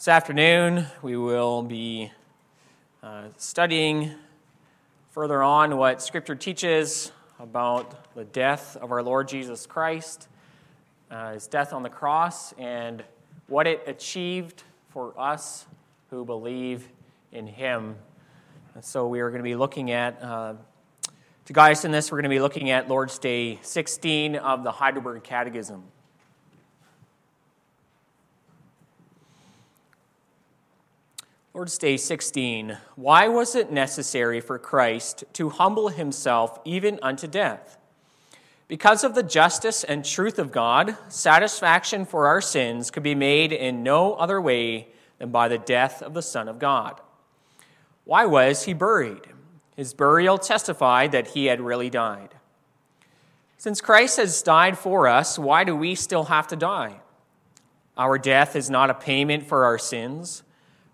This 0.00 0.08
afternoon, 0.08 0.86
we 1.02 1.18
will 1.18 1.62
be 1.62 2.10
uh, 3.02 3.24
studying 3.36 4.10
further 5.10 5.42
on 5.42 5.76
what 5.76 6.00
Scripture 6.00 6.34
teaches 6.34 7.12
about 7.38 8.14
the 8.14 8.24
death 8.24 8.78
of 8.78 8.92
our 8.92 9.02
Lord 9.02 9.28
Jesus 9.28 9.66
Christ, 9.66 10.26
uh, 11.10 11.34
his 11.34 11.46
death 11.46 11.74
on 11.74 11.82
the 11.82 11.90
cross, 11.90 12.54
and 12.54 13.04
what 13.46 13.66
it 13.66 13.82
achieved 13.86 14.62
for 14.88 15.12
us 15.20 15.66
who 16.08 16.24
believe 16.24 16.88
in 17.30 17.46
him. 17.46 17.94
And 18.74 18.82
so, 18.82 19.06
we 19.06 19.20
are 19.20 19.28
going 19.28 19.40
to 19.40 19.44
be 19.44 19.54
looking 19.54 19.90
at, 19.90 20.22
uh, 20.22 20.54
to 21.44 21.52
guide 21.52 21.72
us 21.72 21.84
in 21.84 21.90
this, 21.90 22.10
we're 22.10 22.22
going 22.22 22.30
to 22.30 22.34
be 22.34 22.40
looking 22.40 22.70
at 22.70 22.88
Lord's 22.88 23.18
Day 23.18 23.58
16 23.60 24.36
of 24.36 24.64
the 24.64 24.72
Heidelberg 24.72 25.24
Catechism. 25.24 25.82
Lord's 31.52 31.78
Day 31.78 31.96
16. 31.96 32.78
Why 32.94 33.26
was 33.26 33.56
it 33.56 33.72
necessary 33.72 34.40
for 34.40 34.56
Christ 34.56 35.24
to 35.32 35.48
humble 35.48 35.88
himself 35.88 36.60
even 36.64 37.00
unto 37.02 37.26
death? 37.26 37.76
Because 38.68 39.02
of 39.02 39.16
the 39.16 39.24
justice 39.24 39.82
and 39.82 40.04
truth 40.04 40.38
of 40.38 40.52
God, 40.52 40.96
satisfaction 41.08 42.06
for 42.06 42.28
our 42.28 42.40
sins 42.40 42.92
could 42.92 43.02
be 43.02 43.16
made 43.16 43.52
in 43.52 43.82
no 43.82 44.14
other 44.14 44.40
way 44.40 44.90
than 45.18 45.32
by 45.32 45.48
the 45.48 45.58
death 45.58 46.02
of 46.02 46.14
the 46.14 46.22
Son 46.22 46.46
of 46.46 46.60
God. 46.60 47.00
Why 48.04 48.26
was 48.26 48.66
he 48.66 48.72
buried? 48.72 49.26
His 49.74 49.92
burial 49.92 50.38
testified 50.38 51.10
that 51.10 51.28
he 51.28 51.46
had 51.46 51.60
really 51.60 51.90
died. 51.90 52.32
Since 53.58 53.80
Christ 53.80 54.18
has 54.18 54.40
died 54.40 54.78
for 54.78 55.08
us, 55.08 55.36
why 55.36 55.64
do 55.64 55.74
we 55.74 55.96
still 55.96 56.26
have 56.26 56.46
to 56.46 56.56
die? 56.56 57.00
Our 57.98 58.18
death 58.18 58.54
is 58.54 58.70
not 58.70 58.88
a 58.88 58.94
payment 58.94 59.48
for 59.48 59.64
our 59.64 59.78
sins 59.78 60.44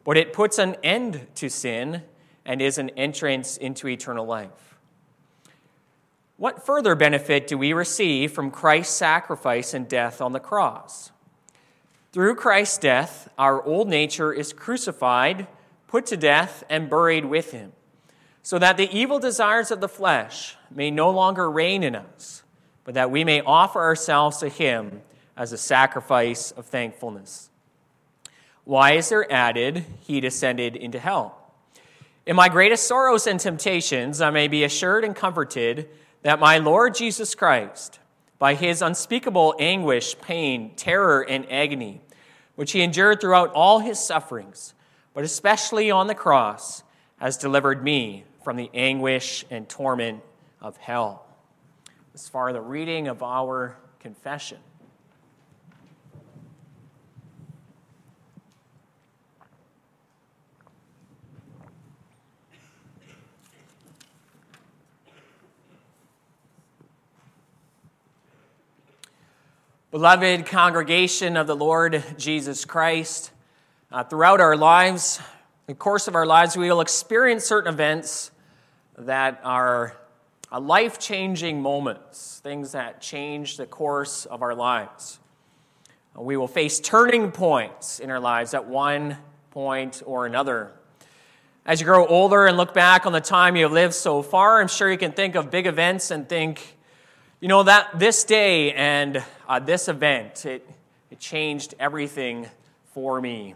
but 0.07 0.17
it 0.17 0.33
puts 0.33 0.59
an 0.59 0.77
end 0.85 1.27
to 1.35 1.51
sin 1.51 2.01
and 2.45 2.62
is 2.62 2.79
an 2.79 2.91
entrance 2.91 3.57
into 3.57 3.89
eternal 3.89 4.25
life. 4.25 4.79
What 6.37 6.65
further 6.65 6.95
benefit 6.95 7.49
do 7.49 7.59
we 7.59 7.73
receive 7.73 8.31
from 8.31 8.53
Christ's 8.53 8.95
sacrifice 8.95 9.75
and 9.75 9.89
death 9.89 10.21
on 10.21 10.31
the 10.31 10.39
cross? 10.39 11.11
Through 12.12 12.37
Christ's 12.37 12.79
death, 12.79 13.29
our 13.37 13.61
old 13.61 13.89
nature 13.89 14.33
is 14.33 14.53
crucified, 14.53 15.49
put 15.89 16.07
to 16.07 16.17
death, 16.17 16.62
and 16.71 16.89
buried 16.89 17.25
with 17.25 17.51
him, 17.51 17.73
so 18.45 18.61
that 18.61 18.77
the 18.77 18.89
evil 18.97 19.19
desires 19.19 19.73
of 19.73 19.81
the 19.81 19.89
flesh 19.89 20.57
may 20.71 20.89
no 20.89 21.11
longer 21.11 21.51
reign 21.51 21.83
in 21.83 21.97
us, 21.97 22.45
but 22.84 22.95
that 22.95 23.11
we 23.11 23.25
may 23.25 23.41
offer 23.41 23.81
ourselves 23.81 24.39
to 24.39 24.49
him 24.49 25.03
as 25.37 25.53
a 25.53 25.59
sacrifice 25.59 26.53
of 26.53 26.65
thankfulness. 26.65 27.51
Why 28.67 28.95
is 28.95 29.11
there 29.11 29.33
added, 29.33 29.84
He 30.00 30.20
descended 30.20 30.75
into 30.75 30.98
hell? 30.98 31.39
In 32.27 32.34
my 32.34 32.48
greatest 32.48 32.89
sorrows 32.89 33.28
and 33.28 33.39
temptations, 33.39 34.20
I 34.20 34.31
may 34.31 34.48
be 34.48 34.64
assured 34.64 35.05
and 35.05 35.14
comforted 35.14 35.89
that 36.22 36.41
my 36.41 36.59
Lord 36.59 36.97
Jesus 36.97 37.37
Christ, 37.37 38.00
by 38.41 38.55
his 38.55 38.83
unspeakable 38.83 39.55
anguish, 39.61 40.19
pain, 40.20 40.75
terror, 40.75 41.22
and 41.22 41.47
agony, 41.48 42.00
which 42.56 42.72
he 42.72 42.83
endured 42.83 43.20
throughout 43.20 43.53
all 43.53 43.78
his 43.78 44.00
sufferings, 44.00 44.75
but 45.14 45.22
especially 45.22 45.92
on 45.92 46.09
the 46.09 46.14
cross, 46.17 46.83
has 47.19 47.37
delivered 47.37 47.84
me 47.84 48.25
from 48.42 48.56
the 48.56 48.69
anguish 48.75 49.44
and 49.48 49.69
torment 49.69 50.25
of 50.61 50.77
hell. 50.78 51.25
As 52.14 52.28
far 52.28 52.53
the 52.53 52.61
reading 52.61 53.06
of 53.06 53.22
our 53.22 53.77
confession. 54.00 54.59
Beloved 69.97 70.45
congregation 70.45 71.39
of 71.39 71.47
the 71.47 71.57
Lord 71.57 72.05
Jesus 72.19 72.67
Christ, 72.67 73.31
uh, 73.91 74.05
throughout 74.05 74.43
our 74.43 74.55
lives, 74.55 75.23
the 75.69 75.75
course 75.75 76.07
of 76.07 76.15
our 76.15 76.27
lives, 76.27 76.55
we 76.55 76.71
will 76.71 76.83
experience 76.83 77.47
certain 77.47 77.73
events 77.73 78.31
that 78.99 79.41
are 79.43 79.97
uh, 80.53 80.61
life 80.61 80.99
changing 80.99 81.62
moments, 81.62 82.41
things 82.45 82.73
that 82.73 83.01
change 83.01 83.57
the 83.57 83.65
course 83.65 84.27
of 84.27 84.43
our 84.43 84.55
lives. 84.55 85.19
Uh, 86.15 86.21
we 86.21 86.37
will 86.37 86.47
face 86.47 86.78
turning 86.78 87.33
points 87.33 87.99
in 87.99 88.11
our 88.11 88.21
lives 88.21 88.53
at 88.53 88.67
one 88.67 89.17
point 89.51 90.03
or 90.05 90.27
another. 90.27 90.73
As 91.65 91.81
you 91.81 91.87
grow 91.87 92.07
older 92.07 92.45
and 92.45 92.59
look 92.59 92.75
back 92.75 93.07
on 93.07 93.15
the 93.15 93.23
time 93.23 93.57
you 93.57 93.63
have 93.63 93.73
lived 93.73 93.95
so 93.95 94.21
far, 94.21 94.61
I'm 94.61 94.69
sure 94.69 94.93
you 94.93 94.99
can 94.99 95.13
think 95.13 95.37
of 95.37 95.51
big 95.51 95.67
events 95.67 96.11
and 96.11 96.28
think, 96.28 96.75
you 97.38 97.48
know, 97.48 97.62
that 97.62 97.98
this 97.98 98.24
day 98.24 98.72
and 98.72 99.22
uh, 99.47 99.58
this 99.58 99.88
event, 99.88 100.47
it, 100.47 100.66
it 101.10 101.19
changed 101.19 101.74
everything 101.78 102.47
for 102.94 103.20
me. 103.20 103.54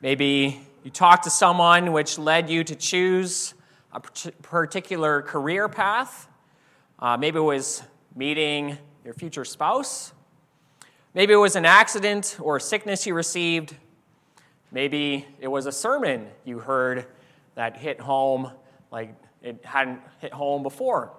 Maybe 0.00 0.66
you 0.82 0.90
talked 0.90 1.24
to 1.24 1.30
someone 1.30 1.92
which 1.92 2.18
led 2.18 2.48
you 2.48 2.64
to 2.64 2.74
choose 2.74 3.52
a 3.92 4.00
particular 4.00 5.20
career 5.20 5.68
path. 5.68 6.26
Uh, 6.98 7.18
maybe 7.18 7.36
it 7.38 7.42
was 7.42 7.82
meeting 8.16 8.78
your 9.04 9.12
future 9.12 9.44
spouse. 9.44 10.14
Maybe 11.12 11.34
it 11.34 11.36
was 11.36 11.54
an 11.54 11.66
accident 11.66 12.38
or 12.40 12.56
a 12.56 12.60
sickness 12.60 13.06
you 13.06 13.12
received. 13.12 13.76
Maybe 14.70 15.26
it 15.38 15.48
was 15.48 15.66
a 15.66 15.72
sermon 15.72 16.28
you 16.46 16.60
heard 16.60 17.04
that 17.56 17.76
hit 17.76 18.00
home 18.00 18.52
like 18.90 19.14
it 19.42 19.62
hadn't 19.66 20.00
hit 20.20 20.32
home 20.32 20.62
before. 20.62 21.12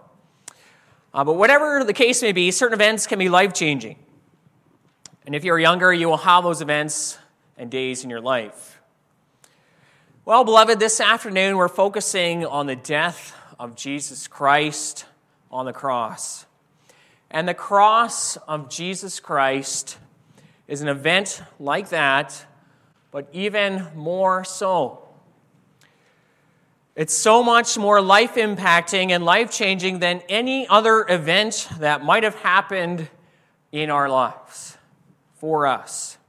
Uh, 1.13 1.23
but 1.23 1.33
whatever 1.33 1.83
the 1.83 1.93
case 1.93 2.21
may 2.21 2.31
be, 2.31 2.49
certain 2.49 2.73
events 2.73 3.05
can 3.05 3.19
be 3.19 3.29
life 3.29 3.53
changing. 3.53 3.97
And 5.25 5.35
if 5.35 5.43
you're 5.43 5.59
younger, 5.59 5.93
you 5.93 6.09
will 6.09 6.17
have 6.17 6.43
those 6.43 6.61
events 6.61 7.17
and 7.57 7.69
days 7.69 8.03
in 8.03 8.09
your 8.09 8.21
life. 8.21 8.81
Well, 10.25 10.43
beloved, 10.43 10.79
this 10.79 10.99
afternoon 10.99 11.57
we're 11.57 11.67
focusing 11.67 12.45
on 12.45 12.65
the 12.65 12.75
death 12.75 13.35
of 13.59 13.75
Jesus 13.75 14.27
Christ 14.27 15.05
on 15.51 15.65
the 15.65 15.73
cross. 15.73 16.45
And 17.29 17.47
the 17.47 17.53
cross 17.53 18.37
of 18.47 18.69
Jesus 18.69 19.19
Christ 19.19 19.97
is 20.67 20.81
an 20.81 20.87
event 20.87 21.43
like 21.59 21.89
that, 21.89 22.45
but 23.11 23.27
even 23.33 23.87
more 23.95 24.43
so. 24.43 25.02
It's 26.95 27.15
so 27.15 27.41
much 27.41 27.75
more 27.75 28.01
life 28.01 28.35
impacting 28.35 29.09
and 29.09 29.25
life 29.25 29.51
changing 29.51 29.97
than 29.97 30.21
any 30.29 30.67
other 30.67 31.03
event 31.09 31.67
that 31.79 32.03
might 32.03 32.21
have 32.21 32.35
happened 32.35 33.09
in 33.71 33.89
our 33.89 34.07
lives 34.07 34.77
for 35.33 35.65
us. 35.65 36.19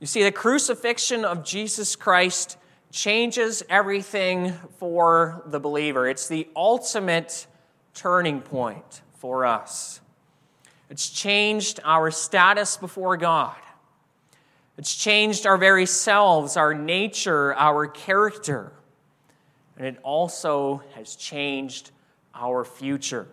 You 0.00 0.06
see, 0.06 0.22
the 0.22 0.32
crucifixion 0.32 1.26
of 1.26 1.44
Jesus 1.44 1.94
Christ 1.94 2.56
changes 2.90 3.62
everything 3.68 4.54
for 4.78 5.42
the 5.44 5.60
believer. 5.60 6.08
It's 6.08 6.26
the 6.26 6.48
ultimate 6.56 7.46
turning 7.92 8.40
point 8.40 9.02
for 9.18 9.44
us. 9.44 10.00
It's 10.88 11.10
changed 11.10 11.80
our 11.84 12.10
status 12.10 12.78
before 12.78 13.18
God. 13.18 13.56
It's 14.78 14.94
changed 14.94 15.46
our 15.46 15.58
very 15.58 15.84
selves, 15.84 16.56
our 16.56 16.72
nature, 16.72 17.54
our 17.56 17.86
character 17.86 18.72
and 19.76 19.86
it 19.86 19.98
also 20.02 20.82
has 20.94 21.16
changed 21.16 21.90
our 22.34 22.64
future. 22.64 23.26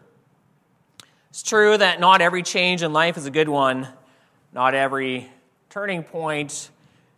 It's 1.29 1.43
true 1.43 1.77
that 1.77 1.99
not 1.99 2.21
every 2.21 2.43
change 2.43 2.83
in 2.83 2.93
life 2.93 3.17
is 3.17 3.25
a 3.25 3.31
good 3.31 3.49
one, 3.49 3.87
not 4.53 4.75
every 4.75 5.29
turning 5.69 6.03
point 6.03 6.69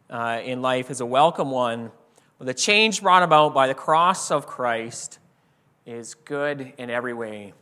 uh, 0.09 0.39
in 0.43 0.61
life 0.61 0.89
is 0.89 1.01
a 1.01 1.05
welcome 1.05 1.51
one, 1.51 1.91
but 2.37 2.47
the 2.47 2.53
change 2.53 3.01
brought 3.01 3.23
about 3.23 3.53
by 3.53 3.67
the 3.67 3.73
cross 3.73 4.31
of 4.31 4.47
Christ 4.47 5.19
is 5.85 6.13
good 6.13 6.73
in 6.77 6.89
every 6.89 7.13
way. 7.13 7.53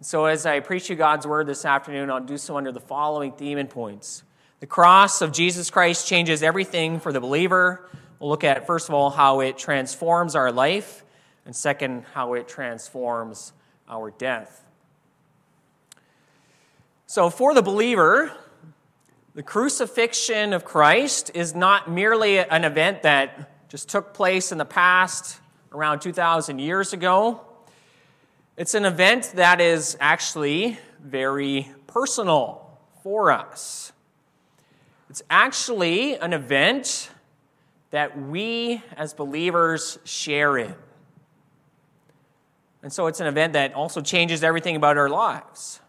So, 0.00 0.26
as 0.26 0.46
I 0.46 0.60
preach 0.60 0.88
you 0.88 0.94
God's 0.94 1.26
word 1.26 1.48
this 1.48 1.64
afternoon, 1.64 2.08
I'll 2.10 2.20
do 2.20 2.38
so 2.38 2.56
under 2.56 2.70
the 2.70 2.80
following 2.80 3.32
theme 3.32 3.58
and 3.58 3.68
points. 3.68 4.22
The 4.60 4.66
cross 4.66 5.22
of 5.22 5.32
Jesus 5.32 5.70
Christ 5.70 6.08
changes 6.08 6.42
everything 6.42 7.00
for 7.00 7.12
the 7.12 7.20
believer 7.20 7.88
We'll 8.18 8.30
look 8.30 8.44
at, 8.44 8.66
first 8.66 8.88
of 8.88 8.94
all, 8.94 9.10
how 9.10 9.40
it 9.40 9.56
transforms 9.56 10.34
our 10.34 10.50
life, 10.50 11.04
and 11.46 11.54
second, 11.54 12.04
how 12.14 12.34
it 12.34 12.48
transforms 12.48 13.52
our 13.88 14.10
death. 14.10 14.64
So, 17.06 17.30
for 17.30 17.54
the 17.54 17.62
believer, 17.62 18.32
the 19.34 19.42
crucifixion 19.42 20.52
of 20.52 20.64
Christ 20.64 21.30
is 21.32 21.54
not 21.54 21.88
merely 21.88 22.38
an 22.38 22.64
event 22.64 23.02
that 23.02 23.68
just 23.68 23.88
took 23.88 24.14
place 24.14 24.50
in 24.50 24.58
the 24.58 24.64
past 24.64 25.38
around 25.72 26.00
2,000 26.00 26.58
years 26.58 26.92
ago. 26.92 27.40
It's 28.56 28.74
an 28.74 28.84
event 28.84 29.32
that 29.36 29.60
is 29.60 29.96
actually 30.00 30.76
very 31.00 31.70
personal 31.86 32.68
for 33.04 33.30
us. 33.30 33.92
It's 35.10 35.22
actually 35.30 36.14
an 36.16 36.32
event 36.32 37.10
that 37.90 38.20
we 38.20 38.82
as 38.96 39.14
believers 39.14 39.98
share 40.04 40.58
in. 40.58 40.74
And 42.82 42.92
so 42.92 43.06
it's 43.06 43.20
an 43.20 43.26
event 43.26 43.54
that 43.54 43.74
also 43.74 44.00
changes 44.00 44.44
everything 44.44 44.76
about 44.76 44.98
our 44.98 45.08
lives. 45.08 45.80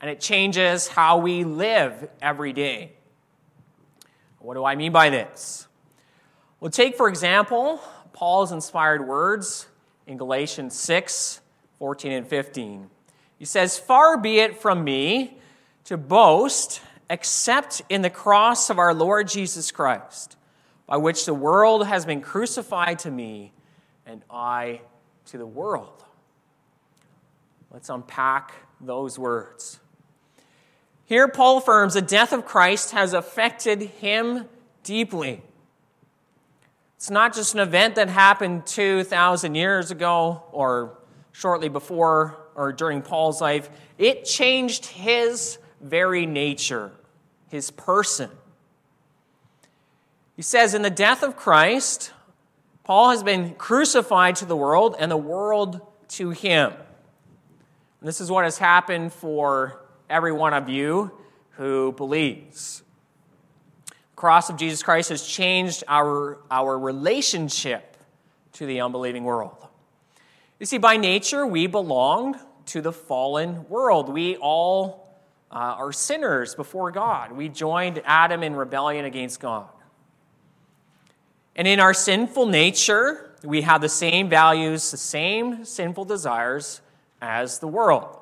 And 0.00 0.10
it 0.10 0.20
changes 0.20 0.88
how 0.88 1.18
we 1.18 1.44
live 1.44 2.08
every 2.22 2.52
day. 2.52 2.92
What 4.38 4.54
do 4.54 4.64
I 4.64 4.76
mean 4.76 4.92
by 4.92 5.10
this? 5.10 5.66
Well, 6.60 6.70
take, 6.70 6.96
for 6.96 7.08
example, 7.08 7.80
Paul's 8.12 8.52
inspired 8.52 9.06
words 9.06 9.66
in 10.06 10.16
Galatians 10.16 10.78
6 10.78 11.40
14 11.78 12.12
and 12.12 12.26
15. 12.26 12.88
He 13.38 13.44
says, 13.44 13.78
Far 13.78 14.16
be 14.16 14.38
it 14.38 14.58
from 14.58 14.82
me 14.82 15.36
to 15.84 15.98
boast 15.98 16.80
except 17.08 17.82
in 17.88 18.02
the 18.02 18.10
cross 18.10 18.70
of 18.70 18.78
our 18.78 18.94
Lord 18.94 19.28
Jesus 19.28 19.70
Christ, 19.70 20.36
by 20.86 20.96
which 20.96 21.24
the 21.24 21.34
world 21.34 21.86
has 21.86 22.04
been 22.04 22.20
crucified 22.20 22.98
to 23.00 23.10
me 23.10 23.52
and 24.06 24.22
I 24.30 24.80
to 25.26 25.38
the 25.38 25.46
world. 25.46 26.04
Let's 27.70 27.88
unpack 27.88 28.52
those 28.80 29.18
words. 29.18 29.80
Here, 31.04 31.28
Paul 31.28 31.58
affirms 31.58 31.94
the 31.94 32.02
death 32.02 32.32
of 32.32 32.44
Christ 32.44 32.90
has 32.92 33.12
affected 33.12 33.82
him 33.82 34.46
deeply. 34.82 35.42
It's 36.96 37.10
not 37.10 37.34
just 37.34 37.54
an 37.54 37.60
event 37.60 37.96
that 37.96 38.08
happened 38.08 38.66
2,000 38.66 39.54
years 39.54 39.90
ago 39.90 40.42
or 40.50 40.98
shortly 41.32 41.68
before 41.68 42.38
or 42.54 42.72
during 42.72 43.02
Paul's 43.02 43.40
life. 43.40 43.68
It 43.98 44.24
changed 44.24 44.86
his 44.86 45.58
very 45.88 46.26
nature, 46.26 46.92
his 47.48 47.70
person. 47.70 48.30
He 50.36 50.42
says, 50.42 50.74
In 50.74 50.82
the 50.82 50.90
death 50.90 51.22
of 51.22 51.36
Christ, 51.36 52.12
Paul 52.84 53.10
has 53.10 53.22
been 53.22 53.54
crucified 53.54 54.36
to 54.36 54.44
the 54.44 54.56
world 54.56 54.96
and 54.98 55.10
the 55.10 55.16
world 55.16 55.80
to 56.10 56.30
him. 56.30 56.72
And 56.72 58.08
this 58.08 58.20
is 58.20 58.30
what 58.30 58.44
has 58.44 58.58
happened 58.58 59.12
for 59.12 59.80
every 60.08 60.32
one 60.32 60.54
of 60.54 60.68
you 60.68 61.10
who 61.52 61.92
believes. 61.92 62.82
The 63.86 64.16
cross 64.16 64.50
of 64.50 64.56
Jesus 64.56 64.82
Christ 64.82 65.08
has 65.08 65.26
changed 65.26 65.84
our, 65.88 66.38
our 66.50 66.78
relationship 66.78 67.96
to 68.52 68.66
the 68.66 68.80
unbelieving 68.80 69.24
world. 69.24 69.56
You 70.58 70.66
see, 70.66 70.78
by 70.78 70.96
nature, 70.96 71.46
we 71.46 71.66
belong 71.66 72.38
to 72.66 72.80
the 72.80 72.92
fallen 72.92 73.68
world. 73.68 74.08
We 74.08 74.36
all 74.36 75.05
uh, 75.50 75.54
are 75.54 75.92
sinners 75.92 76.54
before 76.54 76.90
God. 76.90 77.32
We 77.32 77.48
joined 77.48 78.02
Adam 78.04 78.42
in 78.42 78.54
rebellion 78.56 79.04
against 79.04 79.40
God. 79.40 79.68
And 81.54 81.66
in 81.66 81.80
our 81.80 81.94
sinful 81.94 82.46
nature, 82.46 83.34
we 83.42 83.62
have 83.62 83.80
the 83.80 83.88
same 83.88 84.28
values, 84.28 84.90
the 84.90 84.96
same 84.96 85.64
sinful 85.64 86.04
desires 86.04 86.80
as 87.22 87.58
the 87.58 87.68
world. 87.68 88.18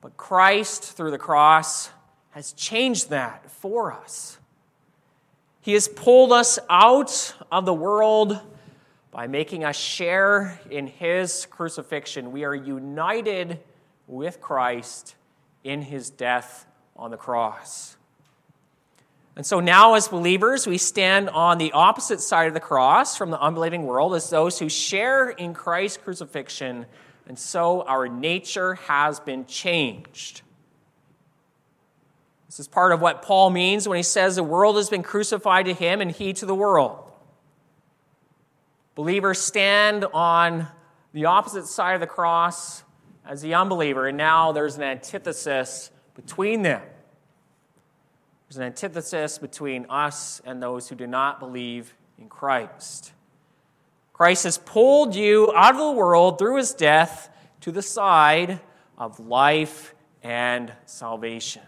But 0.00 0.16
Christ, 0.16 0.84
through 0.84 1.10
the 1.10 1.18
cross, 1.18 1.90
has 2.30 2.52
changed 2.52 3.10
that 3.10 3.50
for 3.50 3.92
us. 3.92 4.38
He 5.60 5.74
has 5.74 5.88
pulled 5.88 6.32
us 6.32 6.58
out 6.70 7.34
of 7.50 7.66
the 7.66 7.74
world 7.74 8.40
by 9.10 9.26
making 9.26 9.64
us 9.64 9.76
share 9.76 10.60
in 10.70 10.86
his 10.86 11.46
crucifixion. 11.46 12.32
We 12.32 12.44
are 12.44 12.54
united 12.54 13.58
with 14.06 14.40
Christ 14.40 15.16
in 15.64 15.82
his 15.82 16.10
death 16.10 16.66
on 16.96 17.10
the 17.10 17.16
cross. 17.16 17.96
And 19.36 19.46
so 19.46 19.60
now, 19.60 19.94
as 19.94 20.08
believers, 20.08 20.66
we 20.66 20.78
stand 20.78 21.30
on 21.30 21.58
the 21.58 21.70
opposite 21.72 22.20
side 22.20 22.48
of 22.48 22.54
the 22.54 22.60
cross 22.60 23.16
from 23.16 23.30
the 23.30 23.40
unbelieving 23.40 23.84
world 23.84 24.14
as 24.14 24.28
those 24.30 24.58
who 24.58 24.68
share 24.68 25.30
in 25.30 25.54
Christ's 25.54 25.98
crucifixion 25.98 26.86
and 27.28 27.38
so 27.38 27.82
our 27.82 28.08
nature 28.08 28.74
has 28.74 29.20
been 29.20 29.44
changed. 29.44 30.40
This 32.46 32.58
is 32.58 32.66
part 32.66 32.92
of 32.92 33.02
what 33.02 33.20
Paul 33.20 33.50
means 33.50 33.86
when 33.86 33.98
he 33.98 34.02
says 34.02 34.36
the 34.36 34.42
world 34.42 34.76
has 34.76 34.88
been 34.88 35.02
crucified 35.02 35.66
to 35.66 35.74
him 35.74 36.00
and 36.00 36.10
he 36.10 36.32
to 36.32 36.46
the 36.46 36.54
world. 36.54 37.12
Believers 38.94 39.38
stand 39.38 40.06
on 40.06 40.66
the 41.12 41.26
opposite 41.26 41.66
side 41.66 41.92
of 41.92 42.00
the 42.00 42.06
cross 42.06 42.82
as 43.28 43.42
the 43.42 43.54
unbeliever, 43.54 44.08
and 44.08 44.16
now 44.16 44.52
there's 44.52 44.76
an 44.76 44.82
antithesis 44.82 45.90
between 46.14 46.62
them. 46.62 46.82
There's 48.48 48.56
an 48.56 48.64
antithesis 48.64 49.36
between 49.36 49.84
us 49.90 50.40
and 50.46 50.62
those 50.62 50.88
who 50.88 50.94
do 50.96 51.06
not 51.06 51.38
believe 51.38 51.94
in 52.18 52.30
Christ. 52.30 53.12
Christ 54.14 54.44
has 54.44 54.56
pulled 54.56 55.14
you 55.14 55.52
out 55.54 55.74
of 55.74 55.78
the 55.78 55.92
world 55.92 56.38
through 56.38 56.56
his 56.56 56.72
death 56.72 57.28
to 57.60 57.70
the 57.70 57.82
side 57.82 58.60
of 58.96 59.20
life 59.20 59.94
and 60.22 60.72
salvation. 60.86 61.62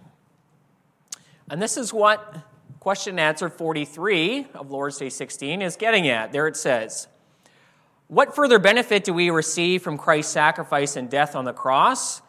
And 1.51 1.61
this 1.61 1.77
is 1.77 1.93
what 1.93 2.39
question 2.81 3.13
and 3.13 3.21
answer 3.21 3.51
43 3.51 4.47
of 4.55 4.71
Lord's 4.71 4.97
Day 4.97 5.11
16 5.11 5.61
is 5.61 5.77
getting 5.77 6.09
at. 6.09 6.33
There 6.33 6.49
it 6.49 6.57
says, 6.57 7.07
What 8.11 8.35
further 8.35 8.59
benefit 8.59 9.05
do 9.05 9.15
we 9.15 9.31
receive 9.31 9.83
from 9.83 9.97
Christ's 9.97 10.33
sacrifice 10.33 10.97
and 10.97 11.09
death 11.09 11.37
on 11.37 11.45
the 11.45 11.53
cross? 11.53 12.23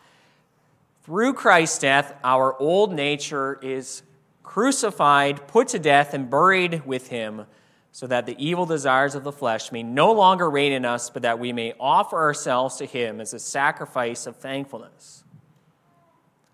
Through 1.05 1.33
Christ's 1.33 1.79
death, 1.79 2.13
our 2.23 2.55
old 2.59 2.93
nature 2.93 3.57
is 3.63 4.03
crucified, 4.43 5.47
put 5.47 5.69
to 5.69 5.79
death, 5.79 6.13
and 6.13 6.29
buried 6.29 6.85
with 6.85 7.07
him 7.07 7.47
so 7.91 8.05
that 8.05 8.27
the 8.27 8.35
evil 8.37 8.67
desires 8.67 9.15
of 9.15 9.23
the 9.23 9.31
flesh 9.31 9.71
may 9.71 9.81
no 9.81 10.11
longer 10.11 10.51
reign 10.51 10.71
in 10.71 10.85
us, 10.85 11.09
but 11.09 11.23
that 11.23 11.39
we 11.39 11.51
may 11.51 11.73
offer 11.79 12.19
ourselves 12.19 12.75
to 12.75 12.85
Him 12.85 13.19
as 13.19 13.33
a 13.33 13.39
sacrifice 13.39 14.27
of 14.27 14.37
thankfulness. 14.37 15.23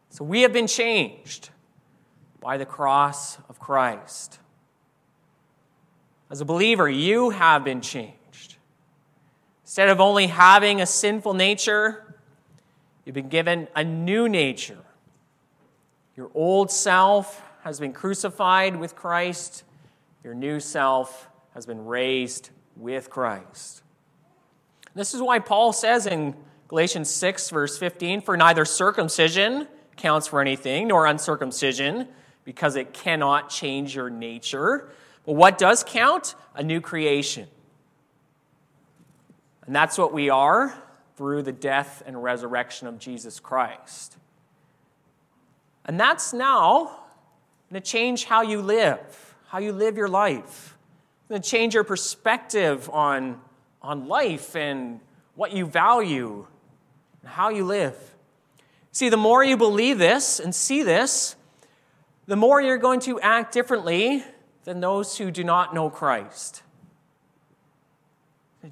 So 0.10 0.24
we 0.24 0.44
have 0.44 0.54
been 0.54 0.68
changed 0.68 1.50
by 2.40 2.56
the 2.58 2.66
cross 2.66 3.40
of 3.50 3.60
Christ. 3.60 4.40
As 6.32 6.40
a 6.40 6.46
believer, 6.46 6.90
you 6.90 7.30
have 7.32 7.66
been 7.66 7.82
changed. 7.82 8.17
Instead 9.68 9.90
of 9.90 10.02
only 10.02 10.26
having 10.26 10.82
a 10.82 10.88
sinful 10.88 11.36
nature, 11.36 12.16
you've 13.06 13.14
been 13.14 13.30
given 13.30 13.68
a 13.76 13.84
new 13.84 14.28
nature. 14.28 14.80
Your 16.16 16.32
old 16.34 16.72
self 16.72 17.44
has 17.62 17.80
been 17.80 17.94
crucified 17.94 18.76
with 18.76 18.96
Christ 18.96 19.64
your 20.28 20.36
new 20.36 20.60
self 20.60 21.30
has 21.54 21.66
been 21.66 21.86
raised 21.86 22.50
with 22.76 23.10
Christ. 23.10 23.82
This 24.94 25.14
is 25.14 25.22
why 25.22 25.40
Paul 25.40 25.72
says 25.72 26.06
in 26.06 26.36
Galatians 26.68 27.10
6, 27.10 27.50
verse 27.50 27.78
15, 27.78 28.20
For 28.20 28.36
neither 28.36 28.66
circumcision 28.66 29.70
counts 29.96 30.28
for 30.28 30.42
anything, 30.42 30.90
nor 30.90 31.06
uncircumcision, 31.06 32.10
because 32.44 32.76
it 32.76 32.94
cannot 32.94 33.50
change 33.50 33.96
your 33.96 34.10
nature. 34.10 34.90
But 35.26 35.36
what 35.36 35.58
does 35.58 35.82
count? 35.88 36.36
A 36.56 36.62
new 36.62 36.82
creation. 36.82 37.48
And 39.68 39.76
that's 39.76 39.98
what 39.98 40.12
we 40.12 40.30
are 40.32 40.74
through 41.16 41.44
the 41.44 41.52
death 41.52 42.02
and 42.08 42.24
resurrection 42.24 42.88
of 42.88 42.98
Jesus 42.98 43.40
Christ. 43.40 44.18
And 45.86 46.00
that's 46.00 46.34
now 46.34 47.04
going 47.70 47.82
to 47.82 47.88
change 47.88 48.26
how 48.26 48.42
you 48.42 48.62
live 48.62 49.28
how 49.48 49.60
you 49.60 49.72
live 49.72 49.98
your 49.98 50.10
life. 50.10 50.78
It's 51.20 51.30
going 51.30 51.42
to 51.42 51.50
change 51.50 51.74
your 51.74 51.84
perspective 51.84 52.90
on, 52.92 53.40
on 53.82 54.08
life 54.08 54.56
and 54.56 55.00
what 55.36 55.54
you 55.54 55.66
value 55.66 56.46
and 57.22 57.32
how 57.32 57.50
you 57.50 57.66
live. 57.66 57.96
See, 58.92 59.10
the 59.10 59.18
more 59.18 59.44
you 59.44 59.58
believe 59.58 59.98
this 59.98 60.40
and 60.40 60.54
see 60.54 60.84
this, 60.84 61.36
the 62.26 62.36
more 62.36 62.62
you're 62.62 62.78
going 62.78 63.00
to 63.02 63.20
act 63.22 63.54
differently 63.54 64.24
than 64.66 64.82
those 64.82 65.18
who 65.18 65.32
do 65.32 65.44
not 65.44 65.74
know 65.74 65.90
Christ. 65.90 66.62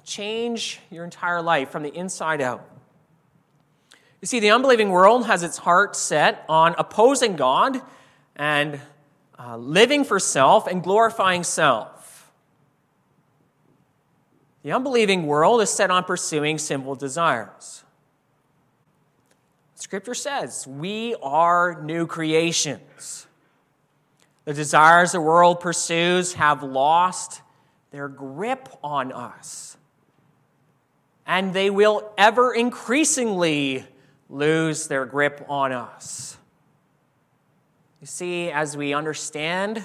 Change 0.04 0.80
your 0.90 1.04
entire 1.04 1.42
life 1.42 1.70
from 1.70 1.82
the 1.82 1.94
inside 1.94 2.40
out. 2.40 2.68
You 4.20 4.26
see, 4.26 4.40
the 4.40 4.50
unbelieving 4.50 4.90
world 4.90 5.26
has 5.26 5.42
its 5.42 5.58
heart 5.58 5.94
set 5.94 6.44
on 6.48 6.74
opposing 6.78 7.36
God 7.36 7.80
and 8.34 8.80
uh, 9.38 9.56
living 9.56 10.04
for 10.04 10.18
self 10.18 10.66
and 10.66 10.82
glorifying 10.82 11.44
self. 11.44 12.30
The 14.62 14.72
unbelieving 14.72 15.26
world 15.26 15.60
is 15.60 15.70
set 15.70 15.90
on 15.90 16.04
pursuing 16.04 16.58
sinful 16.58 16.96
desires. 16.96 17.84
Scripture 19.76 20.14
says 20.14 20.66
we 20.66 21.14
are 21.22 21.80
new 21.82 22.06
creations. 22.06 23.26
The 24.44 24.54
desires 24.54 25.12
the 25.12 25.20
world 25.20 25.60
pursues 25.60 26.32
have 26.34 26.62
lost 26.62 27.42
their 27.90 28.08
grip 28.08 28.68
on 28.82 29.12
us. 29.12 29.76
And 31.26 31.52
they 31.52 31.70
will 31.70 32.12
ever 32.16 32.54
increasingly 32.54 33.84
lose 34.28 34.88
their 34.88 35.04
grip 35.04 35.44
on 35.48 35.72
us. 35.72 36.36
You 38.00 38.06
see, 38.06 38.50
as 38.50 38.76
we 38.76 38.94
understand 38.94 39.82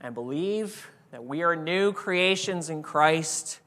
and 0.00 0.14
believe 0.14 0.90
that 1.10 1.24
we 1.24 1.42
are 1.42 1.56
new 1.56 1.92
creations 1.92 2.70
in 2.70 2.82
Christ, 2.82 3.60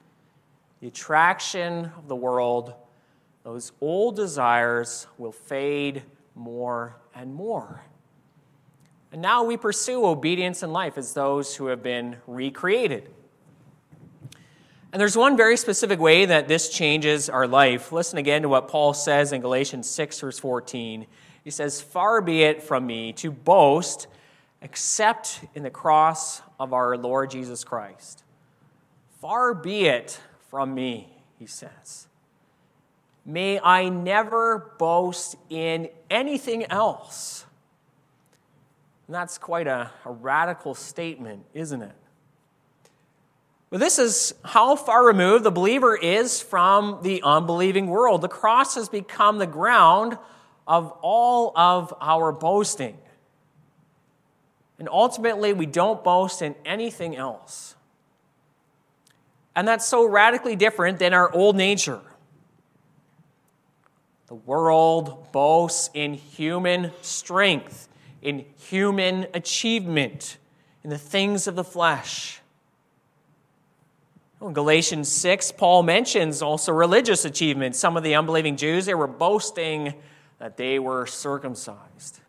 the 0.79 0.87
attraction 0.87 1.91
of 1.97 2.07
the 2.07 2.15
world, 2.15 2.73
those 3.43 3.71
old 3.81 4.15
desires 4.15 5.07
will 5.17 5.31
fade 5.31 6.03
more 6.35 6.95
and 7.13 7.33
more. 7.33 7.83
And 9.11 9.21
now 9.21 9.43
we 9.43 9.57
pursue 9.57 10.05
obedience 10.05 10.63
in 10.63 10.71
life 10.71 10.97
as 10.97 11.13
those 11.13 11.55
who 11.55 11.67
have 11.67 11.83
been 11.83 12.17
recreated. 12.27 13.09
And 14.93 14.99
there's 14.99 15.15
one 15.15 15.37
very 15.37 15.55
specific 15.55 15.99
way 15.99 16.25
that 16.25 16.49
this 16.49 16.67
changes 16.69 17.29
our 17.29 17.47
life. 17.47 17.91
Listen 17.93 18.17
again 18.17 18.41
to 18.41 18.49
what 18.49 18.67
Paul 18.67 18.93
says 18.93 19.31
in 19.31 19.39
Galatians 19.39 19.89
6, 19.89 20.19
verse 20.19 20.39
14. 20.39 21.07
He 21.43 21.49
says, 21.49 21.79
Far 21.79 22.19
be 22.21 22.43
it 22.43 22.61
from 22.61 22.85
me 22.85 23.13
to 23.13 23.31
boast 23.31 24.07
except 24.61 25.41
in 25.55 25.63
the 25.63 25.69
cross 25.69 26.41
of 26.59 26.73
our 26.73 26.97
Lord 26.97 27.31
Jesus 27.31 27.63
Christ. 27.63 28.23
Far 29.19 29.53
be 29.53 29.85
it 29.85 30.19
from 30.49 30.73
me, 30.75 31.07
he 31.39 31.45
says. 31.45 32.07
May 33.25 33.59
I 33.59 33.87
never 33.89 34.73
boast 34.77 35.35
in 35.49 35.89
anything 36.09 36.65
else. 36.65 37.45
And 39.07 39.15
that's 39.15 39.37
quite 39.37 39.67
a, 39.67 39.91
a 40.05 40.11
radical 40.11 40.75
statement, 40.75 41.45
isn't 41.53 41.81
it? 41.81 41.95
But 43.71 43.79
this 43.79 43.97
is 43.99 44.35
how 44.43 44.75
far 44.75 45.05
removed 45.05 45.45
the 45.45 45.51
believer 45.51 45.95
is 45.95 46.41
from 46.41 46.99
the 47.03 47.23
unbelieving 47.23 47.87
world. 47.87 48.21
The 48.21 48.27
cross 48.27 48.75
has 48.75 48.89
become 48.89 49.37
the 49.37 49.47
ground 49.47 50.17
of 50.67 50.91
all 51.01 51.57
of 51.57 51.93
our 52.01 52.33
boasting. 52.33 52.97
And 54.77 54.89
ultimately, 54.89 55.53
we 55.53 55.65
don't 55.65 56.03
boast 56.03 56.41
in 56.41 56.53
anything 56.65 57.15
else. 57.15 57.75
And 59.55 59.65
that's 59.65 59.85
so 59.85 60.05
radically 60.05 60.57
different 60.57 60.99
than 60.99 61.13
our 61.13 61.33
old 61.33 61.55
nature. 61.55 62.01
The 64.27 64.35
world 64.35 65.31
boasts 65.31 65.89
in 65.93 66.15
human 66.15 66.91
strength, 67.01 67.87
in 68.21 68.45
human 68.57 69.27
achievement, 69.33 70.37
in 70.83 70.89
the 70.89 70.97
things 70.97 71.47
of 71.47 71.55
the 71.55 71.63
flesh. 71.63 72.40
In 74.41 74.53
Galatians 74.53 75.07
6, 75.07 75.51
Paul 75.51 75.83
mentions 75.83 76.41
also 76.41 76.71
religious 76.71 77.25
achievements. 77.25 77.77
Some 77.77 77.95
of 77.95 78.01
the 78.01 78.15
unbelieving 78.15 78.57
Jews, 78.57 78.87
they 78.87 78.95
were 78.95 79.05
boasting 79.05 79.93
that 80.39 80.57
they 80.57 80.79
were 80.79 81.05
circumcised. 81.05 82.19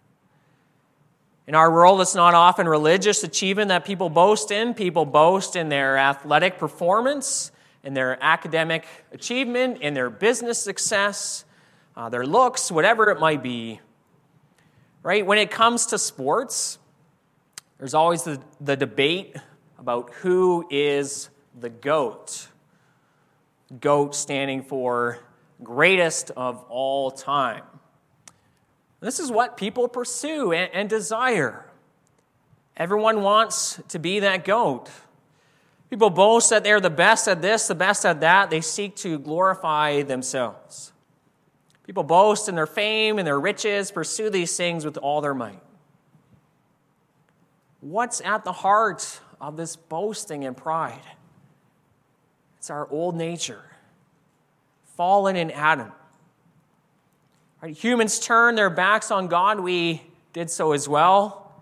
In 1.47 1.55
our 1.55 1.73
world, 1.73 2.03
it's 2.03 2.15
not 2.15 2.35
often 2.35 2.69
religious 2.69 3.25
achievement 3.25 3.69
that 3.69 3.87
people 3.87 4.11
boast 4.11 4.51
in. 4.51 4.75
People 4.75 5.07
boast 5.07 5.57
in 5.57 5.71
their 5.71 5.97
athletic 5.97 6.59
performance, 6.59 7.51
in 7.83 7.95
their 7.95 8.23
academic 8.23 8.87
achievement, 9.13 9.81
in 9.81 9.95
their 9.95 10.11
business 10.11 10.63
success, 10.63 11.47
uh, 11.97 12.11
their 12.11 12.27
looks, 12.27 12.71
whatever 12.71 13.11
it 13.11 13.21
might 13.21 13.43
be. 13.43 13.81
Right? 15.03 15.25
When 15.25 15.39
it 15.39 15.51
comes 15.51 15.87
to 15.87 15.99
sports, 15.99 16.79
there's 17.79 17.95
always 17.95 18.23
the, 18.23 18.39
the 18.61 18.77
debate 18.77 19.35
about 19.79 20.13
who 20.13 20.67
is 20.71 21.31
the 21.59 21.71
GOAT. 21.71 22.49
GOAT 23.81 24.15
standing 24.15 24.63
for 24.63 25.19
greatest 25.63 26.31
of 26.37 26.65
all 26.69 27.11
time. 27.11 27.63
This 29.01 29.19
is 29.19 29.31
what 29.31 29.57
people 29.57 29.89
pursue 29.89 30.53
and, 30.53 30.71
and 30.73 30.89
desire. 30.89 31.67
Everyone 32.77 33.23
wants 33.23 33.81
to 33.89 33.99
be 33.99 34.21
that 34.21 34.45
goat. 34.45 34.89
People 35.91 36.09
boast 36.09 36.51
that 36.51 36.65
they're 36.65 36.81
the 36.81 36.89
best 36.89 37.29
at 37.29 37.43
this, 37.43 37.67
the 37.67 37.75
best 37.75 38.07
at 38.07 38.21
that. 38.21 38.49
They 38.49 38.61
seek 38.61 38.97
to 38.97 39.19
glorify 39.19 40.03
themselves. 40.03 40.93
People 41.85 42.05
boast 42.05 42.49
in 42.49 42.55
their 42.55 42.67
fame 42.67 43.19
and 43.19 43.27
their 43.27 43.39
riches, 43.39 43.91
pursue 43.91 44.31
these 44.31 44.57
things 44.57 44.85
with 44.85 44.97
all 44.97 45.21
their 45.21 45.35
might. 45.35 45.61
What's 47.81 48.21
at 48.21 48.45
the 48.45 48.53
heart 48.53 49.21
of 49.41 49.57
this 49.57 49.75
boasting 49.77 50.45
and 50.45 50.57
pride? 50.57 51.03
It's 52.63 52.71
our 52.71 52.89
old 52.93 53.17
nature, 53.17 53.61
fallen 54.95 55.35
in 55.35 55.51
Adam. 55.51 55.91
Right? 57.61 57.77
Humans 57.77 58.21
turn 58.21 58.55
their 58.55 58.71
backs 58.71 59.11
on 59.11 59.27
God. 59.27 59.59
We 59.59 60.01
did 60.33 60.49
so 60.49 60.71
as 60.71 60.89
well. 60.89 61.53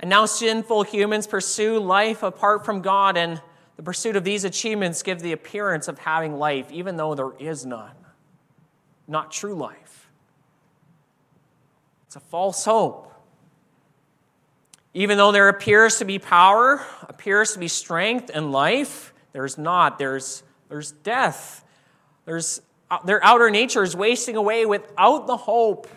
And 0.00 0.08
now 0.08 0.24
sinful 0.24 0.84
humans 0.84 1.26
pursue 1.26 1.78
life 1.80 2.22
apart 2.22 2.64
from 2.64 2.80
God, 2.80 3.18
and 3.18 3.42
the 3.76 3.82
pursuit 3.82 4.16
of 4.16 4.24
these 4.24 4.44
achievements 4.44 5.02
give 5.02 5.20
the 5.20 5.32
appearance 5.32 5.86
of 5.86 5.98
having 5.98 6.38
life, 6.38 6.72
even 6.72 6.96
though 6.96 7.14
there 7.14 7.32
is 7.38 7.66
none. 7.66 7.92
Not 9.06 9.30
true 9.30 9.54
life. 9.54 10.08
It's 12.06 12.16
a 12.16 12.20
false 12.20 12.64
hope. 12.64 13.12
Even 14.94 15.18
though 15.18 15.32
there 15.32 15.50
appears 15.50 15.98
to 15.98 16.06
be 16.06 16.18
power, 16.18 16.82
appears 17.02 17.52
to 17.52 17.58
be 17.58 17.68
strength 17.68 18.30
and 18.32 18.50
life, 18.50 19.12
there's 19.36 19.58
not. 19.58 19.98
There's, 19.98 20.42
there's 20.70 20.92
death. 20.92 21.62
There's 22.24 22.62
uh, 22.90 23.02
their 23.04 23.22
outer 23.22 23.50
nature 23.50 23.82
is 23.82 23.94
wasting 23.94 24.34
away 24.34 24.64
without 24.64 25.26
the 25.26 25.36
hope 25.36 25.88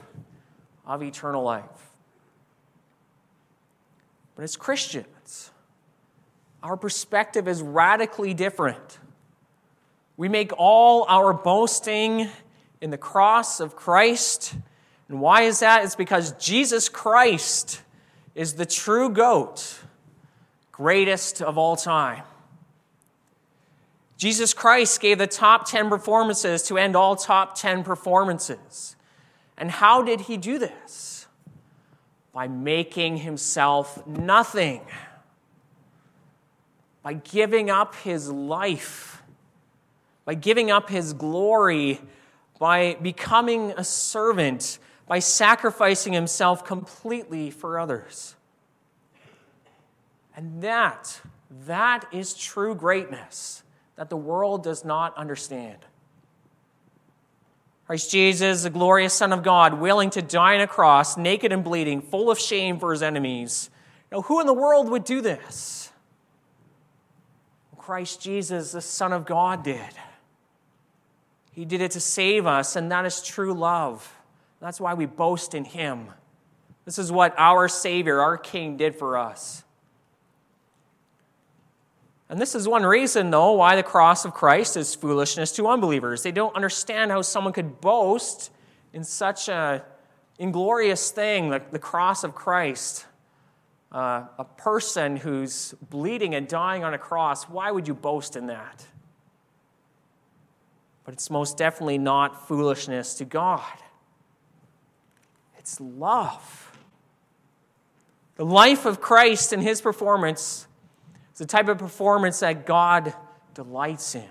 of 0.86 1.02
eternal 1.02 1.42
life. 1.42 1.64
But 4.36 4.44
as 4.44 4.58
Christians, 4.58 5.52
our 6.62 6.76
perspective 6.76 7.48
is 7.48 7.62
radically 7.62 8.34
different. 8.34 9.00
We 10.18 10.28
make 10.28 10.52
all 10.58 11.06
our 11.08 11.32
boasting 11.32 12.28
in 12.82 12.90
the 12.90 12.98
cross 12.98 13.62
of 13.62 13.74
Christ. 13.74 14.54
And 15.08 15.22
why 15.22 15.44
is 15.44 15.62
that? 15.62 15.86
It's 15.86 15.96
because 15.96 16.34
Jesus 16.34 16.90
Christ 16.90 17.84
is 18.36 18.56
the 18.56 18.66
true 18.66 19.10
goat, 19.10 19.80
greatest 20.74 21.42
of 21.42 21.58
all 21.58 21.78
time. 21.78 22.24
Jesus 24.20 24.54
Christ 24.54 25.00
gave 25.00 25.18
the 25.18 25.28
top 25.28 25.66
10 25.66 25.88
performances 25.88 26.64
to 26.64 26.78
end 26.78 26.94
all 26.94 27.16
top 27.16 27.56
10 27.56 27.86
performances. 27.86 28.98
And 29.58 29.72
how 29.72 30.02
did 30.04 30.20
he 30.20 30.36
do 30.36 30.60
this? 30.60 31.26
By 32.34 32.50
making 32.50 33.20
himself 33.20 34.06
nothing, 34.06 34.82
by 37.02 37.14
giving 37.14 37.70
up 37.70 37.96
his 37.96 38.30
life, 38.30 39.24
by 40.26 40.34
giving 40.34 40.70
up 40.70 40.90
his 40.90 41.14
glory, 41.14 42.02
by 42.60 42.98
becoming 43.02 43.72
a 43.78 43.86
servant, 43.86 44.80
by 45.08 45.20
sacrificing 45.20 46.12
himself 46.12 46.66
completely 46.66 47.52
for 47.52 47.80
others. 47.80 48.36
And 50.36 50.62
that, 50.62 51.22
that 51.66 52.06
is 52.12 52.34
true 52.34 52.76
greatness 52.76 53.64
that 54.00 54.10
the 54.10 54.16
world 54.16 54.64
does 54.64 54.86
not 54.86 55.16
understand. 55.18 55.76
Christ 57.86 58.10
Jesus, 58.10 58.64
the 58.64 58.70
glorious 58.70 59.14
Son 59.14 59.34
of 59.34 59.44
God, 59.44 59.74
willing 59.74 60.10
to 60.12 60.22
die 60.22 60.56
on 60.56 60.62
a 60.62 60.68
cross, 60.68 61.18
naked 61.18 61.52
and 61.52 61.66
bleeding, 61.66 62.02
full 62.02 62.32
of 62.32 62.40
shame 62.40 62.80
for 62.80 62.94
his 62.94 63.04
enemies. 63.04 63.70
Now, 64.10 64.22
who 64.22 64.40
in 64.40 64.48
the 64.48 64.54
world 64.54 64.90
would 64.90 65.04
do 65.04 65.20
this? 65.20 65.92
Christ 67.78 68.22
Jesus, 68.22 68.72
the 68.72 68.80
Son 68.80 69.12
of 69.12 69.26
God, 69.26 69.64
did. 69.64 69.92
He 71.52 71.66
did 71.66 71.82
it 71.82 71.92
to 71.92 72.00
save 72.00 72.46
us, 72.46 72.78
and 72.78 72.90
that 72.94 73.06
is 73.06 73.22
true 73.22 73.54
love. 73.54 74.16
That's 74.62 74.80
why 74.80 74.94
we 74.94 75.08
boast 75.08 75.54
in 75.54 75.66
him. 75.66 76.08
This 76.86 76.98
is 76.98 77.12
what 77.12 77.36
our 77.38 77.68
Savior, 77.68 78.22
our 78.22 78.38
King, 78.38 78.78
did 78.78 78.96
for 78.96 79.18
us. 79.18 79.66
And 82.30 82.40
this 82.40 82.54
is 82.54 82.68
one 82.68 82.84
reason, 82.84 83.32
though, 83.32 83.54
why 83.54 83.76
the 83.76 83.84
cross 83.84 84.24
of 84.24 84.36
Christ 84.36 84.78
is 84.78 84.94
foolishness 84.94 85.52
to 85.54 85.68
unbelievers. 85.68 86.22
They 86.22 86.32
don't 86.32 86.56
understand 86.56 87.10
how 87.10 87.24
someone 87.24 87.54
could 87.54 87.82
boast 87.82 88.52
in 88.94 89.04
such 89.04 89.50
an 89.50 89.82
inglorious 90.38 91.10
thing, 91.10 91.50
like 91.50 91.72
the 91.72 91.80
cross 91.80 92.24
of 92.24 92.36
Christ. 92.36 93.08
Uh, 93.92 94.26
a 94.38 94.46
person 94.46 95.18
who's 95.18 95.74
bleeding 95.90 96.36
and 96.36 96.48
dying 96.48 96.84
on 96.84 96.94
a 96.94 97.00
cross, 97.00 97.46
why 97.46 97.72
would 97.72 97.88
you 97.88 97.96
boast 97.96 98.36
in 98.36 98.46
that? 98.46 98.86
But 101.04 101.16
it's 101.16 101.32
most 101.32 101.58
definitely 101.58 101.98
not 101.98 102.48
foolishness 102.48 103.16
to 103.16 103.26
God, 103.26 103.64
it's 105.58 105.82
love. 105.82 106.68
The 108.36 108.46
life 108.46 108.86
of 108.86 109.02
Christ 109.02 109.52
and 109.52 109.62
his 109.62 109.82
performance 109.82 110.68
it's 111.40 111.50
the 111.50 111.58
type 111.58 111.70
of 111.70 111.78
performance 111.78 112.42
that 112.42 112.66
God 112.66 113.14
delights 113.54 114.14
in. 114.14 114.30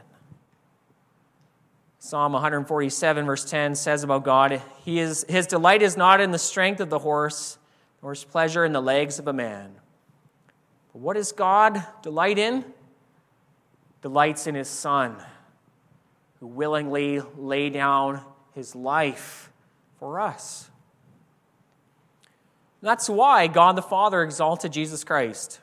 Psalm 1.98 2.34
147, 2.34 3.24
verse 3.24 3.46
10 3.46 3.76
says 3.76 4.04
about 4.04 4.24
God, 4.24 4.60
he 4.84 4.98
is, 4.98 5.24
His 5.26 5.46
delight 5.46 5.80
is 5.80 5.96
not 5.96 6.20
in 6.20 6.32
the 6.32 6.38
strength 6.38 6.80
of 6.80 6.90
the 6.90 6.98
horse, 6.98 7.56
nor 8.02 8.12
his 8.12 8.24
pleasure 8.24 8.62
in 8.62 8.72
the 8.72 8.82
legs 8.82 9.18
of 9.18 9.26
a 9.26 9.32
man. 9.32 9.70
But 10.92 10.98
What 10.98 11.16
does 11.16 11.32
God 11.32 11.82
delight 12.02 12.38
in? 12.38 12.62
Delights 14.02 14.46
in 14.46 14.54
his 14.54 14.68
Son, 14.68 15.16
who 16.40 16.46
willingly 16.46 17.22
lay 17.38 17.70
down 17.70 18.20
his 18.54 18.76
life 18.76 19.50
for 19.98 20.20
us. 20.20 20.68
That's 22.82 23.08
why 23.08 23.46
God 23.46 23.76
the 23.76 23.82
Father 23.82 24.22
exalted 24.22 24.74
Jesus 24.74 25.04
Christ. 25.04 25.60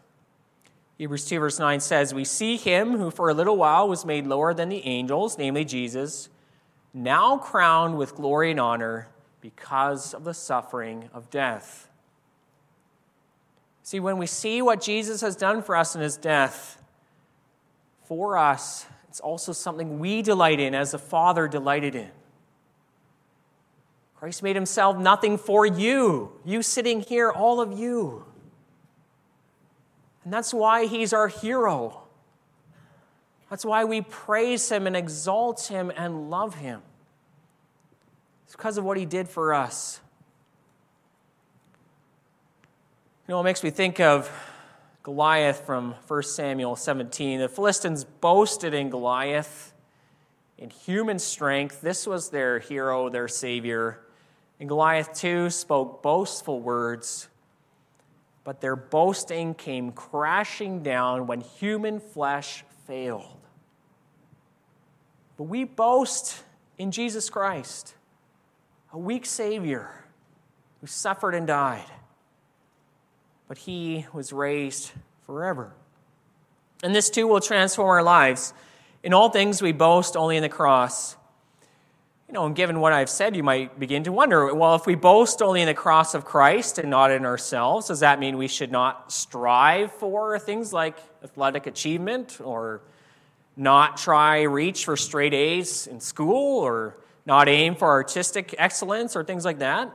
Hebrews 0.97 1.25
2, 1.27 1.39
verse 1.39 1.59
9 1.59 1.79
says, 1.81 2.13
We 2.13 2.23
see 2.23 2.55
him 2.55 2.97
who 2.97 3.11
for 3.11 3.29
a 3.29 3.33
little 3.33 3.57
while 3.57 3.87
was 3.87 4.05
made 4.05 4.25
lower 4.25 4.53
than 4.53 4.69
the 4.69 4.85
angels, 4.85 5.37
namely 5.37 5.65
Jesus, 5.65 6.29
now 6.93 7.37
crowned 7.37 7.97
with 7.97 8.15
glory 8.15 8.51
and 8.51 8.59
honor 8.59 9.09
because 9.41 10.13
of 10.13 10.23
the 10.23 10.33
suffering 10.33 11.09
of 11.13 11.29
death. 11.29 11.89
See, 13.83 13.99
when 13.99 14.17
we 14.17 14.25
see 14.25 14.61
what 14.61 14.81
Jesus 14.81 15.21
has 15.21 15.35
done 15.35 15.61
for 15.61 15.75
us 15.75 15.95
in 15.95 16.01
his 16.01 16.17
death, 16.17 16.81
for 18.05 18.37
us, 18.37 18.85
it's 19.09 19.19
also 19.19 19.51
something 19.51 19.99
we 19.99 20.21
delight 20.21 20.59
in 20.59 20.73
as 20.73 20.91
the 20.91 20.97
Father 20.97 21.47
delighted 21.47 21.93
in. 21.93 22.09
Christ 24.15 24.41
made 24.41 24.55
himself 24.55 24.97
nothing 24.97 25.37
for 25.37 25.65
you, 25.65 26.31
you 26.45 26.61
sitting 26.61 27.01
here, 27.01 27.29
all 27.29 27.59
of 27.59 27.77
you. 27.77 28.25
And 30.25 30.34
that's 30.34 30.53
why 30.53 30.88
he's 30.88 31.13
our 31.13 31.29
hero. 31.29 32.01
That's 33.50 33.63
why 33.63 33.86
we 33.86 34.01
praise 34.01 34.70
him 34.70 34.88
and 34.88 34.98
exalt 34.98 35.67
him 35.67 35.91
and 35.96 36.29
love 36.29 36.55
him. 36.55 36.82
It's 38.46 38.55
because 38.55 38.77
of 38.77 38.84
what 38.84 38.98
he 38.98 39.05
did 39.05 39.29
for 39.29 39.53
us. 39.53 40.01
You 43.27 43.34
know, 43.34 43.39
it 43.39 43.44
makes 43.44 43.63
me 43.63 43.70
think 43.70 44.00
of 44.00 44.29
Goliath 45.03 45.63
from 45.65 45.94
1 46.08 46.24
Samuel 46.24 46.75
17. 46.75 47.39
The 47.39 47.48
Philistines 47.48 48.03
boasted 48.03 48.74
in 48.74 48.89
Goliath 48.89 49.74
in 50.58 50.72
human 50.72 51.20
strength. 51.20 51.82
This 51.82 52.08
was 52.08 52.29
their 52.29 52.58
hero, 52.58 53.10
their 53.10 53.27
savior. 53.27 54.01
And 54.60 54.67
Goliath, 54.67 55.13
too, 55.13 55.51
spoke 55.51 56.01
boastful 56.01 56.60
words 56.62 57.27
but 58.45 58.61
their 58.61 58.75
boasting 58.77 59.55
came 59.55 59.91
crashing 59.91 60.83
down 60.83 61.27
when 61.27 61.41
human 61.41 61.99
flesh 61.99 62.63
failed. 62.87 63.39
But 65.35 65.45
we 65.45 65.65
boast 65.65 66.43
in 66.77 66.91
Jesus 66.91 67.29
Christ, 67.29 67.95
a 68.93 68.97
weak 68.97 69.25
Savior 69.25 69.89
who 70.79 70.87
suffered 70.87 71.33
and 71.33 71.47
died, 71.47 71.89
but 73.47 73.57
He 73.57 74.05
was 74.13 74.31
raised 74.31 74.91
forever. 75.25 75.73
And 76.83 76.93
this 76.93 77.09
too 77.09 77.27
will 77.27 77.41
transform 77.41 77.89
our 77.89 78.03
lives. 78.03 78.53
In 79.01 79.11
all 79.13 79.29
things, 79.29 79.61
we 79.61 79.71
boast 79.71 80.15
only 80.15 80.37
in 80.37 80.43
the 80.43 80.49
cross 80.49 81.17
know, 82.35 82.45
and 82.45 82.55
given 82.55 82.79
what 82.79 82.93
I've 82.93 83.09
said, 83.09 83.35
you 83.35 83.41
might 83.41 83.79
begin 83.79 84.03
to 84.03 84.11
wonder 84.11 84.53
well, 84.53 84.75
if 84.75 84.85
we 84.85 84.93
boast 84.93 85.41
only 85.41 85.61
in 85.61 85.67
the 85.67 85.73
cross 85.73 86.13
of 86.13 86.23
Christ 86.23 86.77
and 86.77 86.89
not 86.89 87.09
in 87.09 87.25
ourselves, 87.25 87.87
does 87.87 88.01
that 88.01 88.19
mean 88.19 88.37
we 88.37 88.47
should 88.47 88.71
not 88.71 89.11
strive 89.11 89.91
for 89.93 90.37
things 90.37 90.71
like 90.71 90.97
athletic 91.23 91.65
achievement 91.65 92.39
or 92.43 92.81
not 93.57 93.97
try 93.97 94.43
reach 94.43 94.85
for 94.85 94.95
straight 94.95 95.33
A's 95.33 95.87
in 95.87 95.99
school 95.99 96.59
or 96.59 96.97
not 97.25 97.49
aim 97.49 97.75
for 97.75 97.89
artistic 97.89 98.53
excellence 98.59 99.15
or 99.15 99.23
things 99.23 99.45
like 99.45 99.59
that? 99.59 99.91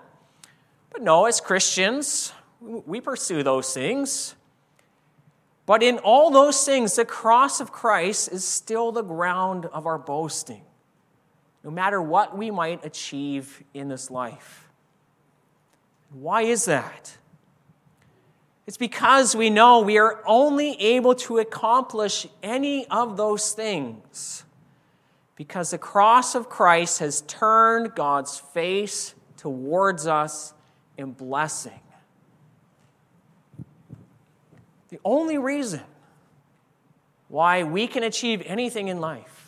But 0.91 1.03
no, 1.03 1.27
as 1.27 1.41
Christians, 1.41 2.33
we 2.61 3.01
pursue 3.01 3.43
those 3.45 3.73
things. 3.73 4.35
But 5.67 5.85
in 5.85 5.99
all 5.99 6.31
those 6.31 6.65
things, 6.65 6.97
the 6.97 7.05
cross 7.05 7.61
of 7.61 7.71
Christ 7.71 8.33
is 8.33 8.45
still 8.45 8.91
the 8.91 9.03
ground 9.03 9.67
of 9.67 9.87
our 9.87 9.99
boasting 9.99 10.63
no 11.63 11.71
matter 11.71 12.01
what 12.01 12.37
we 12.37 12.51
might 12.51 12.85
achieve 12.85 13.63
in 13.75 13.89
this 13.89 14.11
life. 14.11 14.69
Why 16.13 16.43
is 16.43 16.65
that? 16.65 17.17
It's 18.67 18.77
because 18.77 19.35
we 19.35 19.51
know 19.51 19.81
we 19.81 19.99
are 19.99 20.23
only 20.27 20.81
able 20.81 21.15
to 21.17 21.39
accomplish 21.39 22.27
any 22.43 22.87
of 22.87 23.17
those 23.17 23.53
things 23.53 24.45
because 25.37 25.71
the 25.71 25.79
cross 25.79 26.35
of 26.35 26.49
Christ 26.49 26.99
has 26.99 27.23
turned 27.23 27.95
God's 27.95 28.39
face 28.39 29.15
towards 29.37 30.07
us 30.07 30.53
in 30.99 31.13
blessing. 31.13 31.81
The 34.91 35.01
only 35.05 35.39
reason 35.39 35.81
why 37.29 37.63
we 37.63 37.87
can 37.87 38.03
achieve 38.03 38.43
anything 38.45 38.89
in 38.89 39.01
life 39.01 39.40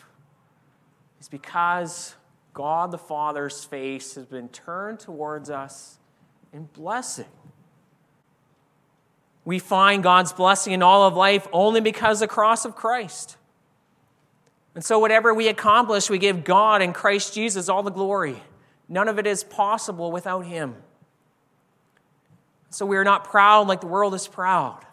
because 1.33 2.15
God 2.53 2.91
the 2.91 2.99
Father's 2.99 3.65
face 3.65 4.17
has 4.17 4.27
been 4.27 4.51
turned 4.51 5.01
towards 5.01 5.49
us 5.49 5.99
in 6.53 6.65
blessing. 6.75 7.25
We 9.47 9.59
find 9.59 10.03
God's 10.03 10.33
blessing 10.35 10.75
in 10.75 10.83
all 10.83 11.09
of 11.09 11.17
life 11.17 11.49
only 11.51 11.81
because 11.81 12.21
the 12.21 12.29
cross 12.29 12.67
of 12.67 12.77
Christ. 12.77 13.39
And 14.75 14.85
so, 14.85 14.99
whatever 14.99 15.33
we 15.33 15.49
accomplish, 15.49 16.11
we 16.11 16.19
give 16.19 16.45
God 16.45 16.83
and 16.83 16.95
Christ 16.95 17.35
Jesus 17.35 17.69
all 17.69 17.83
the 17.83 17.91
glory. 17.91 18.37
None 18.87 19.09
of 19.09 19.19
it 19.19 19.27
is 19.27 19.43
possible 19.43 20.13
without 20.13 20.45
Him. 20.45 20.77
So, 22.69 22.85
we 22.85 22.99
are 22.99 23.05
not 23.05 23.25
proud 23.25 23.69
like 23.69 23.81
the 23.81 23.87
world 23.87 24.15
is 24.15 24.29
proud. 24.29 24.85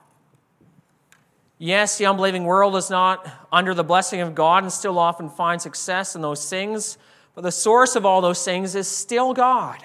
Yes, 1.62 1.98
the 1.98 2.06
unbelieving 2.06 2.46
world 2.46 2.78
is 2.78 2.90
not 2.90 3.30
under 3.52 3.74
the 3.74 3.84
blessing 3.84 4.22
of 4.22 4.34
God 4.34 4.64
and 4.64 4.72
still 4.72 4.98
often 4.98 5.30
finds 5.30 5.62
success 5.64 6.16
in 6.16 6.22
those 6.22 6.50
things, 6.50 6.98
but 7.36 7.42
the 7.42 7.52
source 7.52 7.98
of 7.98 8.06
all 8.06 8.22
those 8.22 8.44
things 8.46 8.76
is 8.76 8.88
still 8.88 9.34
God. 9.34 9.78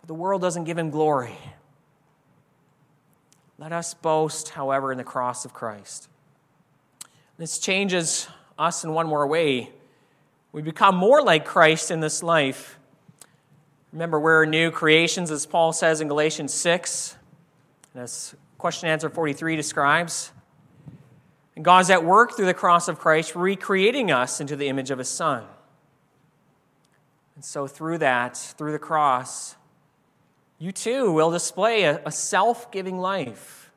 But 0.00 0.08
the 0.08 0.14
world 0.14 0.40
doesn't 0.40 0.64
give 0.64 0.78
him 0.78 0.88
glory. 0.88 1.36
Let 3.58 3.70
us 3.72 3.92
boast, 3.92 4.48
however, 4.50 4.92
in 4.92 4.98
the 4.98 5.04
cross 5.04 5.44
of 5.44 5.52
Christ. 5.52 6.08
This 7.36 7.58
changes 7.58 8.28
us 8.58 8.84
in 8.84 8.94
one 8.94 9.06
more 9.06 9.26
way. 9.26 9.70
We 10.52 10.62
become 10.62 10.96
more 10.96 11.22
like 11.22 11.44
Christ 11.44 11.90
in 11.90 12.00
this 12.00 12.22
life. 12.22 12.78
Remember, 13.92 14.18
we're 14.18 14.46
new 14.46 14.70
creations, 14.70 15.30
as 15.30 15.44
Paul 15.44 15.74
says 15.74 16.00
in 16.00 16.08
Galatians 16.08 16.54
6. 16.54 17.16
And 17.92 18.02
As 18.04 18.34
Question 18.58 18.88
answer 18.88 19.08
43 19.08 19.56
describes. 19.56 20.32
And 21.54 21.64
God's 21.64 21.90
at 21.90 22.04
work 22.04 22.36
through 22.36 22.46
the 22.46 22.54
cross 22.54 22.88
of 22.88 22.98
Christ, 22.98 23.34
recreating 23.34 24.10
us 24.10 24.40
into 24.40 24.56
the 24.56 24.68
image 24.68 24.90
of 24.90 24.98
his 24.98 25.08
Son. 25.08 25.44
And 27.34 27.44
so, 27.44 27.68
through 27.68 27.98
that, 27.98 28.36
through 28.36 28.72
the 28.72 28.78
cross, 28.78 29.56
you 30.58 30.72
too 30.72 31.12
will 31.12 31.30
display 31.30 31.84
a, 31.84 32.02
a 32.04 32.10
self 32.10 32.70
giving 32.72 32.98
life. 32.98 33.70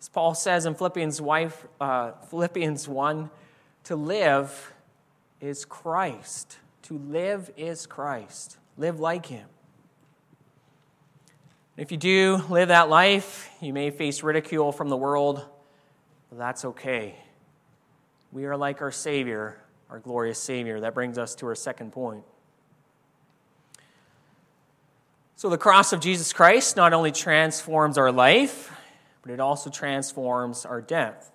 As 0.00 0.08
Paul 0.08 0.34
says 0.34 0.66
in 0.66 0.74
Philippians, 0.74 1.20
wife, 1.20 1.66
uh, 1.80 2.12
Philippians 2.30 2.88
1, 2.88 3.30
to 3.84 3.96
live 3.96 4.72
is 5.40 5.64
Christ. 5.64 6.58
To 6.82 6.98
live 6.98 7.50
is 7.56 7.86
Christ. 7.86 8.58
Live 8.76 9.00
like 9.00 9.26
him. 9.26 9.46
If 11.74 11.90
you 11.90 11.96
do 11.96 12.42
live 12.50 12.68
that 12.68 12.90
life, 12.90 13.50
you 13.62 13.72
may 13.72 13.90
face 13.90 14.22
ridicule 14.22 14.72
from 14.72 14.90
the 14.90 14.96
world, 14.96 15.42
but 16.28 16.38
that's 16.38 16.66
okay. 16.66 17.16
We 18.30 18.44
are 18.44 18.58
like 18.58 18.82
our 18.82 18.90
Savior, 18.90 19.58
our 19.88 19.98
glorious 19.98 20.38
Savior. 20.38 20.80
That 20.80 20.92
brings 20.92 21.16
us 21.16 21.34
to 21.36 21.46
our 21.46 21.54
second 21.54 21.92
point. 21.92 22.24
So, 25.36 25.48
the 25.48 25.56
cross 25.56 25.94
of 25.94 26.00
Jesus 26.00 26.34
Christ 26.34 26.76
not 26.76 26.92
only 26.92 27.10
transforms 27.10 27.96
our 27.96 28.12
life, 28.12 28.70
but 29.22 29.32
it 29.32 29.40
also 29.40 29.70
transforms 29.70 30.66
our 30.66 30.82
death. 30.82 31.32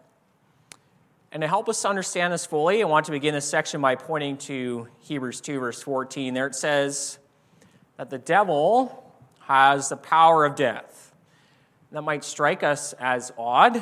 And 1.32 1.42
to 1.42 1.48
help 1.48 1.68
us 1.68 1.84
understand 1.84 2.32
this 2.32 2.46
fully, 2.46 2.84
I 2.84 2.86
want 2.86 3.08
to 3.08 3.12
begin 3.12 3.34
this 3.34 3.50
section 3.50 3.82
by 3.82 3.96
pointing 3.96 4.38
to 4.38 4.88
Hebrews 5.00 5.42
2, 5.42 5.60
verse 5.60 5.82
14. 5.82 6.36
There 6.36 6.46
it 6.46 6.54
says 6.54 7.18
that 7.98 8.12
the 8.12 8.20
devil 8.20 9.04
has 9.48 9.88
the 9.88 9.98
power 9.98 10.46
of 10.46 10.56
death. 10.56 11.14
That 11.92 12.02
might 12.02 12.26
strike 12.26 12.64
us 12.64 12.94
as 12.94 13.32
odd. 13.38 13.82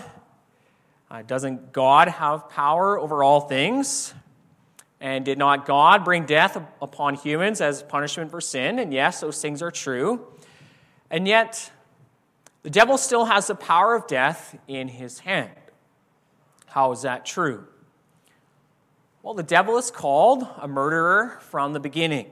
Uh, 1.10 1.24
doesn't 1.24 1.74
God 1.74 2.08
have 2.08 2.50
power 2.50 3.00
over 3.00 3.24
all 3.24 3.42
things? 3.42 4.14
And 5.02 5.26
did 5.26 5.40
not 5.40 5.66
God 5.66 6.06
bring 6.06 6.26
death 6.26 6.56
upon 6.82 7.16
humans 7.16 7.62
as 7.62 7.82
punishment 7.82 8.30
for 8.30 8.40
sin? 8.42 8.78
And 8.78 8.94
yes, 8.94 9.22
those 9.22 9.42
things 9.42 9.64
are 9.64 9.72
true. 9.72 10.28
And 11.10 11.28
yet, 11.28 11.72
the 12.62 12.70
devil 12.70 12.98
still 12.98 13.26
has 13.26 13.48
the 13.48 13.56
power 13.56 13.96
of 13.96 14.06
death 14.08 14.58
in 14.68 14.88
his 14.88 15.20
hand. 15.20 15.52
How 16.68 16.92
is 16.92 17.02
that 17.02 17.26
true? 17.26 17.66
Well, 19.24 19.34
the 19.34 19.44
devil 19.44 19.78
is 19.78 19.90
called 19.90 20.48
a 20.58 20.68
murderer 20.68 21.40
from 21.42 21.74
the 21.74 21.80
beginning. 21.80 22.30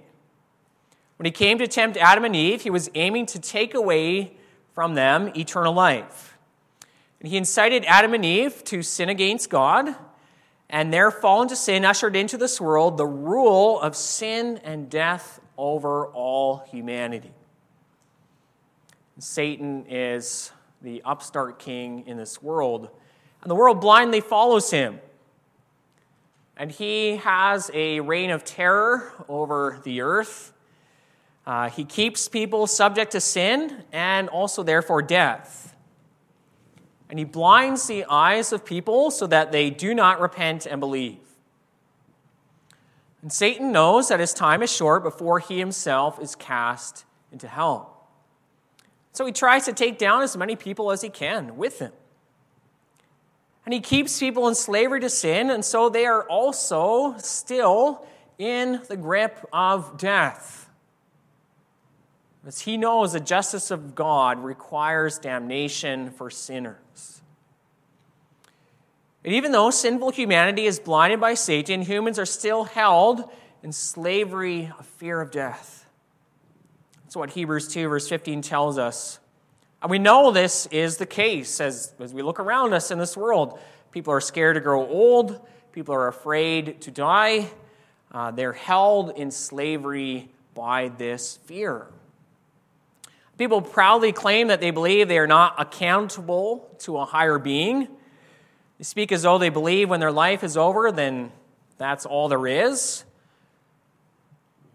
When 1.23 1.31
he 1.31 1.37
came 1.37 1.57
to 1.59 1.67
tempt 1.69 1.95
Adam 1.95 2.25
and 2.25 2.35
Eve, 2.35 2.63
he 2.63 2.69
was 2.69 2.91
aiming 2.95 3.27
to 3.27 3.39
take 3.39 3.73
away 3.75 4.33
from 4.73 4.95
them 4.95 5.31
eternal 5.37 5.73
life. 5.73 6.37
And 7.21 7.29
he 7.29 7.37
incited 7.37 7.85
Adam 7.85 8.13
and 8.13 8.25
Eve 8.25 8.61
to 8.65 8.83
sin 8.83 9.07
against 9.07 9.49
God, 9.49 9.95
and 10.69 10.91
their 10.91 11.11
fall 11.11 11.41
into 11.41 11.55
sin 11.55 11.85
ushered 11.85 12.17
into 12.17 12.35
this 12.35 12.59
world 12.59 12.97
the 12.97 13.05
rule 13.05 13.79
of 13.79 13.95
sin 13.95 14.59
and 14.65 14.89
death 14.89 15.39
over 15.57 16.07
all 16.07 16.57
humanity. 16.69 17.31
Satan 19.17 19.85
is 19.87 20.51
the 20.81 21.01
upstart 21.05 21.57
king 21.57 22.05
in 22.05 22.17
this 22.17 22.43
world, 22.43 22.89
and 23.41 23.49
the 23.49 23.55
world 23.55 23.79
blindly 23.79 24.19
follows 24.19 24.71
him. 24.71 24.99
And 26.57 26.69
he 26.69 27.15
has 27.15 27.71
a 27.73 28.01
reign 28.01 28.29
of 28.29 28.43
terror 28.43 29.13
over 29.29 29.79
the 29.85 30.01
earth. 30.01 30.52
Uh, 31.45 31.69
he 31.69 31.83
keeps 31.83 32.29
people 32.29 32.67
subject 32.67 33.11
to 33.11 33.19
sin 33.19 33.83
and 33.91 34.29
also, 34.29 34.63
therefore, 34.63 35.01
death. 35.01 35.75
And 37.09 37.19
he 37.19 37.25
blinds 37.25 37.85
the 37.87 38.05
eyes 38.09 38.53
of 38.53 38.65
people 38.65 39.11
so 39.11 39.27
that 39.27 39.51
they 39.51 39.69
do 39.69 39.93
not 39.93 40.19
repent 40.19 40.65
and 40.65 40.79
believe. 40.79 41.19
And 43.21 43.31
Satan 43.31 43.71
knows 43.71 44.09
that 44.09 44.19
his 44.19 44.33
time 44.33 44.61
is 44.63 44.71
short 44.71 45.03
before 45.03 45.39
he 45.39 45.59
himself 45.59 46.19
is 46.19 46.35
cast 46.35 47.05
into 47.31 47.47
hell. 47.47 48.07
So 49.11 49.25
he 49.25 49.31
tries 49.31 49.65
to 49.65 49.73
take 49.73 49.97
down 49.97 50.23
as 50.23 50.35
many 50.35 50.55
people 50.55 50.91
as 50.91 51.01
he 51.01 51.09
can 51.09 51.55
with 51.55 51.79
him. 51.79 51.91
And 53.65 53.73
he 53.73 53.79
keeps 53.79 54.19
people 54.19 54.47
in 54.47 54.55
slavery 54.55 54.99
to 54.99 55.09
sin, 55.09 55.49
and 55.49 55.63
so 55.63 55.87
they 55.87 56.05
are 56.05 56.23
also 56.23 57.15
still 57.19 58.05
in 58.37 58.81
the 58.89 58.97
grip 58.97 59.47
of 59.53 59.97
death. 59.97 60.62
As 62.45 62.61
he 62.61 62.75
knows 62.75 63.13
the 63.13 63.19
justice 63.19 63.71
of 63.71 63.95
God 63.95 64.43
requires 64.43 65.17
damnation 65.17 66.11
for 66.11 66.29
sinners. 66.29 67.21
And 69.23 69.33
even 69.33 69.53
though 69.53 69.69
sinful 69.69 70.11
humanity 70.11 70.65
is 70.65 70.79
blinded 70.79 71.21
by 71.21 71.35
Satan, 71.35 71.81
humans 71.81 72.19
are 72.19 72.25
still 72.25 72.65
held 72.65 73.31
in 73.61 73.71
slavery 73.71 74.71
of 74.77 74.85
fear 74.85 75.21
of 75.21 75.31
death. 75.31 75.85
That's 77.03 77.15
what 77.15 77.29
Hebrews 77.29 77.69
2, 77.69 77.87
verse 77.87 78.09
15 78.09 78.41
tells 78.41 78.77
us. 78.77 79.19
And 79.81 79.89
we 79.89 79.99
know 79.99 80.31
this 80.31 80.65
is 80.67 80.97
the 80.97 81.05
case 81.05 81.61
as, 81.61 81.93
as 81.99 82.13
we 82.13 82.21
look 82.21 82.39
around 82.39 82.73
us 82.73 82.91
in 82.91 82.99
this 82.99 83.15
world. 83.15 83.59
People 83.91 84.13
are 84.13 84.21
scared 84.21 84.55
to 84.55 84.61
grow 84.61 84.85
old, 84.85 85.39
people 85.71 85.95
are 85.95 86.07
afraid 86.07 86.81
to 86.81 86.91
die. 86.91 87.49
Uh, 88.11 88.31
they're 88.31 88.53
held 88.53 89.11
in 89.17 89.31
slavery 89.31 90.29
by 90.53 90.89
this 90.89 91.37
fear. 91.45 91.87
People 93.43 93.61
proudly 93.61 94.13
claim 94.13 94.47
that 94.47 94.61
they 94.61 94.71
believe 94.71 95.09
they 95.09 95.17
are 95.17 95.27
not 95.27 95.55
accountable 95.57 96.73
to 96.79 96.97
a 96.97 97.03
higher 97.03 97.37
being. 97.37 97.89
They 98.77 98.85
speak 98.85 99.11
as 99.11 99.23
though 99.23 99.37
they 99.37 99.49
believe 99.49 99.89
when 99.89 99.99
their 99.99 100.13
life 100.13 100.45
is 100.45 100.55
over, 100.55 100.93
then 100.93 101.29
that's 101.77 102.05
all 102.05 102.29
there 102.29 102.47
is. 102.47 103.03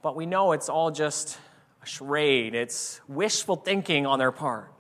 But 0.02 0.16
we 0.16 0.26
know 0.26 0.52
it's 0.52 0.68
all 0.68 0.90
just 0.90 1.38
a 1.82 1.86
charade, 1.86 2.54
it's 2.54 3.00
wishful 3.08 3.56
thinking 3.56 4.04
on 4.04 4.18
their 4.18 4.32
part. 4.32 4.70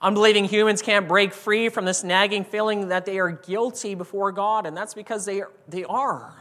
Unbelieving 0.00 0.44
humans 0.44 0.82
can't 0.82 1.08
break 1.08 1.34
free 1.34 1.70
from 1.70 1.86
this 1.86 2.04
nagging 2.04 2.44
feeling 2.44 2.90
that 2.90 3.04
they 3.04 3.18
are 3.18 3.32
guilty 3.32 3.96
before 3.96 4.30
God, 4.30 4.64
and 4.64 4.76
that's 4.76 4.94
because 4.94 5.24
they 5.24 5.40
are. 5.40 5.50
They, 5.66 5.82
are. 5.82 6.36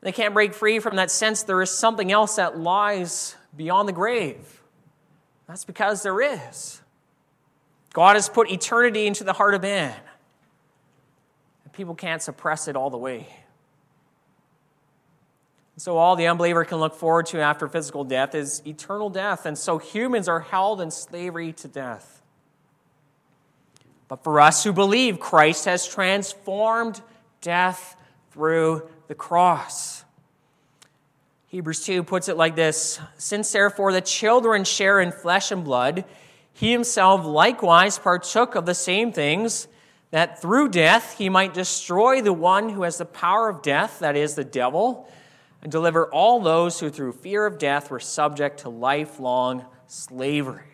they 0.00 0.12
can't 0.12 0.32
break 0.32 0.54
free 0.54 0.78
from 0.78 0.94
that 0.94 1.10
sense 1.10 1.42
there 1.42 1.60
is 1.60 1.70
something 1.70 2.12
else 2.12 2.36
that 2.36 2.56
lies 2.56 3.34
beyond 3.56 3.88
the 3.88 3.92
grave. 3.92 4.62
That's 5.46 5.64
because 5.64 6.02
there 6.02 6.20
is. 6.20 6.80
God 7.92 8.16
has 8.16 8.28
put 8.28 8.50
eternity 8.50 9.06
into 9.06 9.24
the 9.24 9.32
heart 9.32 9.54
of 9.54 9.62
man, 9.62 9.94
and 11.64 11.72
people 11.72 11.94
can't 11.94 12.22
suppress 12.22 12.66
it 12.66 12.76
all 12.76 12.90
the 12.90 12.98
way. 12.98 13.28
So, 15.76 15.96
all 15.96 16.14
the 16.14 16.28
unbeliever 16.28 16.64
can 16.64 16.78
look 16.78 16.94
forward 16.94 17.26
to 17.26 17.40
after 17.40 17.68
physical 17.68 18.04
death 18.04 18.34
is 18.34 18.62
eternal 18.64 19.10
death. 19.10 19.44
And 19.44 19.58
so, 19.58 19.78
humans 19.78 20.28
are 20.28 20.40
held 20.40 20.80
in 20.80 20.90
slavery 20.90 21.52
to 21.54 21.68
death. 21.68 22.22
But 24.06 24.22
for 24.22 24.40
us 24.40 24.62
who 24.62 24.72
believe, 24.72 25.18
Christ 25.18 25.64
has 25.64 25.86
transformed 25.88 27.00
death 27.40 27.96
through 28.30 28.88
the 29.08 29.14
cross. 29.14 30.03
Hebrews 31.54 31.84
2 31.84 32.02
puts 32.02 32.28
it 32.28 32.36
like 32.36 32.56
this 32.56 32.98
Since 33.16 33.52
therefore 33.52 33.92
the 33.92 34.00
children 34.00 34.64
share 34.64 35.00
in 35.00 35.12
flesh 35.12 35.52
and 35.52 35.62
blood, 35.62 36.04
he 36.52 36.72
himself 36.72 37.24
likewise 37.24 37.96
partook 37.96 38.56
of 38.56 38.66
the 38.66 38.74
same 38.74 39.12
things, 39.12 39.68
that 40.10 40.42
through 40.42 40.70
death 40.70 41.16
he 41.16 41.28
might 41.28 41.54
destroy 41.54 42.20
the 42.20 42.32
one 42.32 42.70
who 42.70 42.82
has 42.82 42.98
the 42.98 43.04
power 43.04 43.48
of 43.48 43.62
death, 43.62 44.00
that 44.00 44.16
is, 44.16 44.34
the 44.34 44.42
devil 44.42 45.08
and 45.62 45.70
deliver 45.70 46.06
all 46.06 46.40
those 46.40 46.80
who 46.80 46.90
through 46.90 47.12
fear 47.12 47.46
of 47.46 47.56
death 47.56 47.88
were 47.88 48.00
subject 48.00 48.58
to 48.60 48.68
lifelong 48.68 49.64
slavery. 49.86 50.66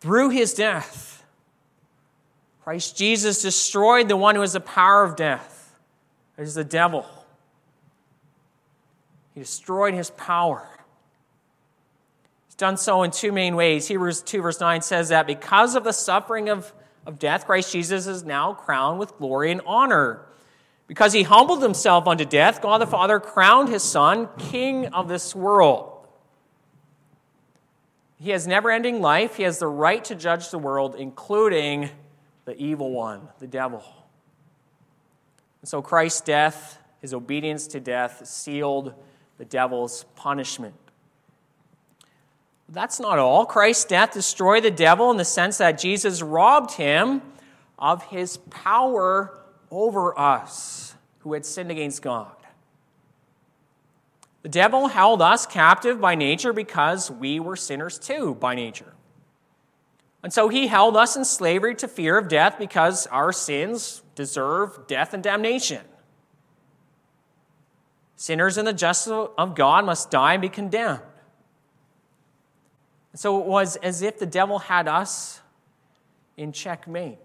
Through 0.00 0.30
his 0.30 0.54
death, 0.54 1.22
Christ 2.64 2.96
Jesus 2.96 3.42
destroyed 3.42 4.08
the 4.08 4.16
one 4.16 4.36
who 4.36 4.40
has 4.40 4.54
the 4.54 4.60
power 4.60 5.04
of 5.04 5.16
death, 5.16 5.78
that 6.36 6.44
is 6.44 6.54
the 6.54 6.64
devil. 6.64 7.06
He 9.36 9.42
destroyed 9.42 9.92
his 9.92 10.08
power. 10.12 10.66
He's 12.46 12.54
done 12.54 12.78
so 12.78 13.02
in 13.02 13.10
two 13.10 13.32
main 13.32 13.54
ways. 13.54 13.86
Hebrews 13.86 14.22
2, 14.22 14.40
verse 14.40 14.60
9 14.60 14.80
says 14.80 15.10
that 15.10 15.26
because 15.26 15.74
of 15.74 15.84
the 15.84 15.92
suffering 15.92 16.48
of, 16.48 16.72
of 17.04 17.18
death, 17.18 17.44
Christ 17.44 17.70
Jesus 17.70 18.06
is 18.06 18.24
now 18.24 18.54
crowned 18.54 18.98
with 18.98 19.18
glory 19.18 19.52
and 19.52 19.60
honor. 19.66 20.22
Because 20.86 21.12
he 21.12 21.22
humbled 21.22 21.62
himself 21.62 22.06
unto 22.06 22.24
death, 22.24 22.62
God 22.62 22.80
the 22.80 22.86
Father 22.86 23.20
crowned 23.20 23.68
his 23.68 23.82
Son 23.82 24.30
king 24.38 24.86
of 24.86 25.06
this 25.06 25.34
world. 25.34 26.06
He 28.18 28.30
has 28.30 28.46
never 28.46 28.70
ending 28.70 29.02
life. 29.02 29.36
He 29.36 29.42
has 29.42 29.58
the 29.58 29.68
right 29.68 30.02
to 30.06 30.14
judge 30.14 30.50
the 30.50 30.58
world, 30.58 30.96
including 30.98 31.90
the 32.46 32.56
evil 32.56 32.90
one, 32.90 33.28
the 33.38 33.46
devil. 33.46 33.84
And 35.60 35.68
so 35.68 35.82
Christ's 35.82 36.22
death, 36.22 36.78
his 37.02 37.12
obedience 37.12 37.66
to 37.66 37.80
death, 37.80 38.26
sealed 38.26 38.94
the 39.38 39.44
devil's 39.44 40.04
punishment. 40.14 40.74
That's 42.68 42.98
not 42.98 43.18
all. 43.18 43.46
Christ's 43.46 43.84
death 43.84 44.12
destroyed 44.12 44.64
the 44.64 44.70
devil 44.70 45.10
in 45.10 45.16
the 45.16 45.24
sense 45.24 45.58
that 45.58 45.78
Jesus 45.78 46.20
robbed 46.22 46.72
him 46.72 47.22
of 47.78 48.02
his 48.04 48.38
power 48.50 49.38
over 49.70 50.18
us 50.18 50.94
who 51.20 51.32
had 51.32 51.46
sinned 51.46 51.70
against 51.70 52.02
God. 52.02 52.32
The 54.42 54.48
devil 54.48 54.88
held 54.88 55.22
us 55.22 55.44
captive 55.46 56.00
by 56.00 56.14
nature 56.14 56.52
because 56.52 57.10
we 57.10 57.40
were 57.40 57.56
sinners 57.56 57.98
too 57.98 58.34
by 58.36 58.54
nature. 58.54 58.94
And 60.22 60.32
so 60.32 60.48
he 60.48 60.66
held 60.66 60.96
us 60.96 61.16
in 61.16 61.24
slavery 61.24 61.74
to 61.76 61.88
fear 61.88 62.18
of 62.18 62.28
death 62.28 62.58
because 62.58 63.06
our 63.08 63.32
sins 63.32 64.02
deserve 64.14 64.86
death 64.86 65.14
and 65.14 65.22
damnation. 65.22 65.82
Sinners 68.16 68.56
in 68.56 68.64
the 68.64 68.72
justice 68.72 69.28
of 69.36 69.54
God 69.54 69.84
must 69.84 70.10
die 70.10 70.32
and 70.32 70.42
be 70.42 70.48
condemned. 70.48 71.02
And 73.12 73.20
so 73.20 73.40
it 73.40 73.46
was 73.46 73.76
as 73.76 74.02
if 74.02 74.18
the 74.18 74.26
devil 74.26 74.58
had 74.58 74.88
us 74.88 75.40
in 76.36 76.52
checkmate. 76.52 77.18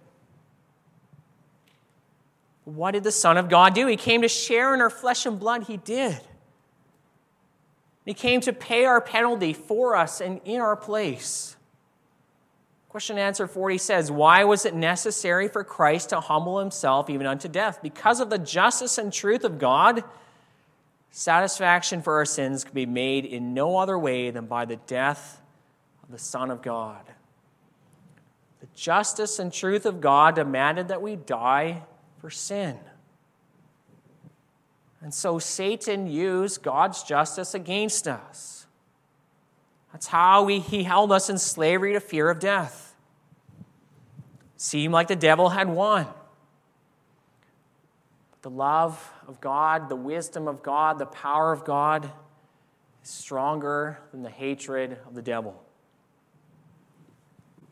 What 2.66 2.92
did 2.92 3.04
the 3.04 3.12
Son 3.12 3.38
of 3.38 3.50
God 3.50 3.74
do? 3.74 3.88
He 3.88 3.98
came 3.98 4.22
to 4.22 4.28
share 4.28 4.74
in 4.74 4.82
our 4.82 4.90
flesh 4.90 5.26
and 5.26 5.40
blood. 5.40 5.64
He 5.64 5.78
did. 5.78 6.20
He 8.06 8.14
came 8.14 8.42
to 8.42 8.54
pay 8.54 8.86
our 8.86 9.02
penalty 9.02 9.54
for 9.54 9.96
us 9.96 10.22
and 10.22 10.42
in 10.46 10.62
our 10.62 10.76
place. 10.76 11.56
Question 12.90 13.18
and 13.18 13.26
answer 13.26 13.48
40 13.48 13.78
says, 13.78 14.12
Why 14.12 14.44
was 14.44 14.66
it 14.66 14.76
necessary 14.76 15.48
for 15.48 15.64
Christ 15.64 16.10
to 16.10 16.20
humble 16.20 16.60
himself 16.60 17.10
even 17.10 17.26
unto 17.26 17.48
death? 17.48 17.80
Because 17.82 18.20
of 18.20 18.30
the 18.30 18.38
justice 18.38 18.98
and 18.98 19.14
truth 19.14 19.44
of 19.44 19.60
God, 19.60 20.04
satisfaction 21.12 22.02
for 22.02 22.16
our 22.16 22.26
sins 22.26 22.64
could 22.64 22.74
be 22.74 22.86
made 22.86 23.26
in 23.26 23.54
no 23.54 23.78
other 23.78 24.00
way 24.00 24.32
than 24.32 24.46
by 24.48 24.66
the 24.66 24.78
death 24.78 25.42
of 26.04 26.12
the 26.12 26.18
Son 26.18 26.50
of 26.50 26.62
God. 26.62 27.06
The 28.62 28.68
justice 28.74 29.38
and 29.38 29.52
truth 29.52 29.86
of 29.86 30.02
God 30.02 30.36
demanded 30.36 30.88
that 30.88 31.02
we 31.02 31.16
die 31.18 31.84
for 32.20 32.30
sin. 32.30 32.78
And 35.02 35.14
so 35.14 35.40
Satan 35.40 36.08
used 36.08 36.62
God's 36.62 37.04
justice 37.04 37.54
against 37.54 38.08
us. 38.08 38.68
That's 39.92 40.08
how 40.08 40.44
we, 40.44 40.60
he 40.60 40.84
held 40.84 41.12
us 41.12 41.30
in 41.30 41.38
slavery 41.38 41.94
to 41.94 42.00
fear 42.00 42.30
of 42.30 42.40
death. 42.40 42.96
Seemed 44.58 44.94
like 44.94 45.08
the 45.08 45.16
devil 45.16 45.50
had 45.50 45.68
won. 45.68 46.06
But 48.32 48.42
the 48.44 48.52
love 48.52 49.12
of 49.32 49.40
God, 49.40 49.88
the 49.88 49.96
wisdom 49.96 50.48
of 50.48 50.62
God, 50.62 51.00
the 51.00 51.06
power 51.06 51.54
of 51.54 51.64
God 51.64 52.12
is 53.02 53.10
stronger 53.10 53.98
than 54.12 54.24
the 54.24 54.30
hatred 54.30 54.98
of 55.08 55.16
the 55.16 55.22
devil. 55.22 55.64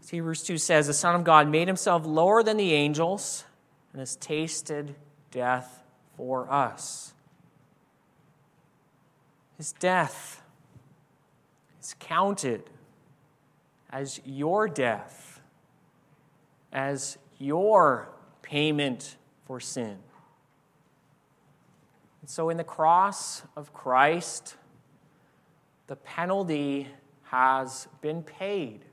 Hebrews 0.09 0.41
2 0.41 0.57
says, 0.57 0.87
The 0.87 0.93
Son 0.93 1.13
of 1.13 1.23
God 1.23 1.49
made 1.49 1.67
himself 1.67 2.03
lower 2.05 2.41
than 2.41 2.57
the 2.57 2.73
angels 2.73 3.43
and 3.91 3.99
has 3.99 4.15
tasted 4.15 4.95
death 5.29 5.83
for 6.17 6.51
us. 6.51 7.13
His 9.57 9.73
death 9.73 10.41
is 11.81 11.93
counted 11.99 12.63
as 13.91 14.19
your 14.25 14.67
death, 14.67 15.41
as 16.71 17.17
your 17.37 18.09
payment 18.41 19.17
for 19.45 19.59
sin. 19.59 19.99
So, 22.29 22.49
in 22.51 22.57
the 22.57 22.63
cross 22.63 23.41
of 23.55 23.73
Christ, 23.73 24.55
the 25.87 25.95
penalty 25.95 26.87
has 27.23 27.87
been 28.01 28.21
paid. 28.21 28.85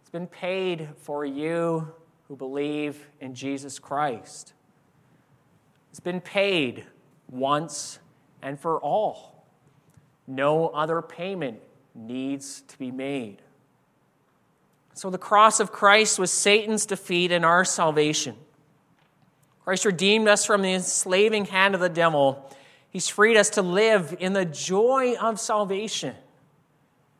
It's 0.00 0.10
been 0.10 0.26
paid 0.26 0.88
for 0.96 1.24
you 1.24 1.92
who 2.26 2.34
believe 2.34 3.06
in 3.20 3.36
Jesus 3.36 3.78
Christ. 3.78 4.52
It's 5.90 6.00
been 6.00 6.20
paid 6.20 6.86
once 7.30 8.00
and 8.42 8.58
for 8.58 8.80
all. 8.80 9.46
No 10.26 10.70
other 10.70 11.02
payment 11.02 11.60
needs 11.94 12.62
to 12.62 12.76
be 12.80 12.90
made. 12.90 13.42
So, 14.94 15.08
the 15.08 15.18
cross 15.18 15.60
of 15.60 15.70
Christ 15.70 16.18
was 16.18 16.32
Satan's 16.32 16.84
defeat 16.84 17.30
and 17.30 17.44
our 17.44 17.64
salvation. 17.64 18.34
Christ 19.70 19.84
redeemed 19.84 20.26
us 20.26 20.44
from 20.44 20.62
the 20.62 20.72
enslaving 20.72 21.44
hand 21.44 21.76
of 21.76 21.80
the 21.80 21.88
devil. 21.88 22.44
He's 22.90 23.08
freed 23.08 23.36
us 23.36 23.50
to 23.50 23.62
live 23.62 24.16
in 24.18 24.32
the 24.32 24.44
joy 24.44 25.14
of 25.14 25.38
salvation. 25.38 26.16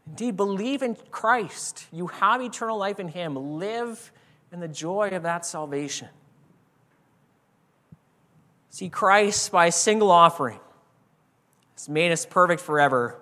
Indeed, 0.08 0.36
believe 0.36 0.82
in 0.82 0.96
Christ. 1.12 1.86
You 1.92 2.08
have 2.08 2.42
eternal 2.42 2.76
life 2.76 2.98
in 2.98 3.06
Him. 3.06 3.36
Live 3.60 4.10
in 4.50 4.58
the 4.58 4.66
joy 4.66 5.10
of 5.12 5.22
that 5.22 5.46
salvation. 5.46 6.08
See, 8.70 8.88
Christ, 8.88 9.52
by 9.52 9.66
a 9.66 9.72
single 9.72 10.10
offering, 10.10 10.58
has 11.76 11.88
made 11.88 12.10
us 12.10 12.26
perfect 12.26 12.62
forever. 12.62 13.16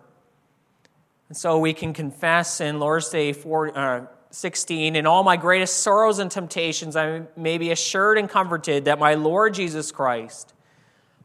And 1.28 1.36
so 1.36 1.58
we 1.58 1.74
can 1.74 1.92
confess 1.92 2.62
in 2.62 2.80
Lord's 2.80 3.10
Day 3.10 3.34
4, 3.34 3.78
uh, 3.78 4.06
16, 4.30 4.94
In 4.96 5.06
all 5.06 5.22
my 5.22 5.36
greatest 5.36 5.78
sorrows 5.82 6.18
and 6.18 6.30
temptations, 6.30 6.96
I 6.96 7.22
may 7.36 7.58
be 7.58 7.70
assured 7.70 8.18
and 8.18 8.28
comforted 8.28 8.84
that 8.84 8.98
my 8.98 9.14
Lord 9.14 9.54
Jesus 9.54 9.90
Christ, 9.90 10.52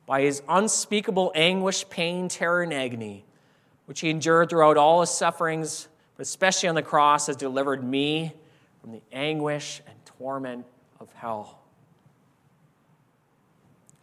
by 0.06 0.22
his 0.22 0.42
unspeakable 0.48 1.32
anguish, 1.36 1.88
pain, 1.90 2.28
terror, 2.28 2.62
and 2.62 2.74
agony, 2.74 3.26
which 3.86 4.00
he 4.00 4.10
endured 4.10 4.50
throughout 4.50 4.78
all 4.78 5.02
his 5.02 5.10
sufferings, 5.10 5.88
but 6.16 6.24
especially 6.24 6.70
on 6.70 6.76
the 6.76 6.82
cross, 6.82 7.28
has 7.28 7.36
delivered 7.36 7.84
me 7.84 8.34
from 8.82 8.92
the 8.92 9.02
anguish 9.12 9.82
and 9.86 9.96
torment 10.06 10.66
of 11.00 11.12
hell. 11.14 11.60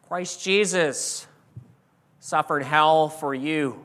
Christ 0.08 0.42
Jesus 0.42 1.26
suffered 2.18 2.62
hell 2.62 3.08
for 3.08 3.34
you 3.34 3.84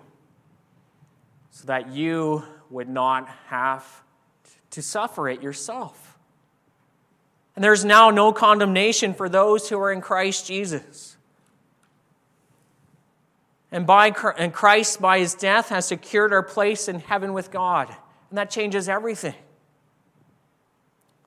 so 1.52 1.68
that 1.68 1.90
you 1.90 2.44
would 2.70 2.90
not 2.90 3.30
have 3.48 3.86
to 4.76 4.82
suffer 4.82 5.30
it 5.30 5.42
yourself. 5.42 6.18
And 7.56 7.64
there's 7.64 7.86
now 7.86 8.10
no 8.10 8.34
condemnation 8.34 9.14
for 9.14 9.30
those 9.30 9.70
who 9.70 9.80
are 9.80 9.92
in 9.92 10.02
Christ 10.02 10.46
Jesus. 10.46 11.16
And, 13.72 13.88
by, 13.88 14.14
and 14.38 14.54
Christ, 14.54 15.02
by 15.02 15.20
his 15.20 15.34
death, 15.34 15.70
has 15.70 15.88
secured 15.88 16.34
our 16.34 16.44
place 16.44 16.90
in 16.90 17.00
heaven 17.00 17.32
with 17.32 17.52
God. 17.52 17.88
And 18.30 18.38
that 18.38 18.50
changes 18.50 18.90
everything. 18.90 19.36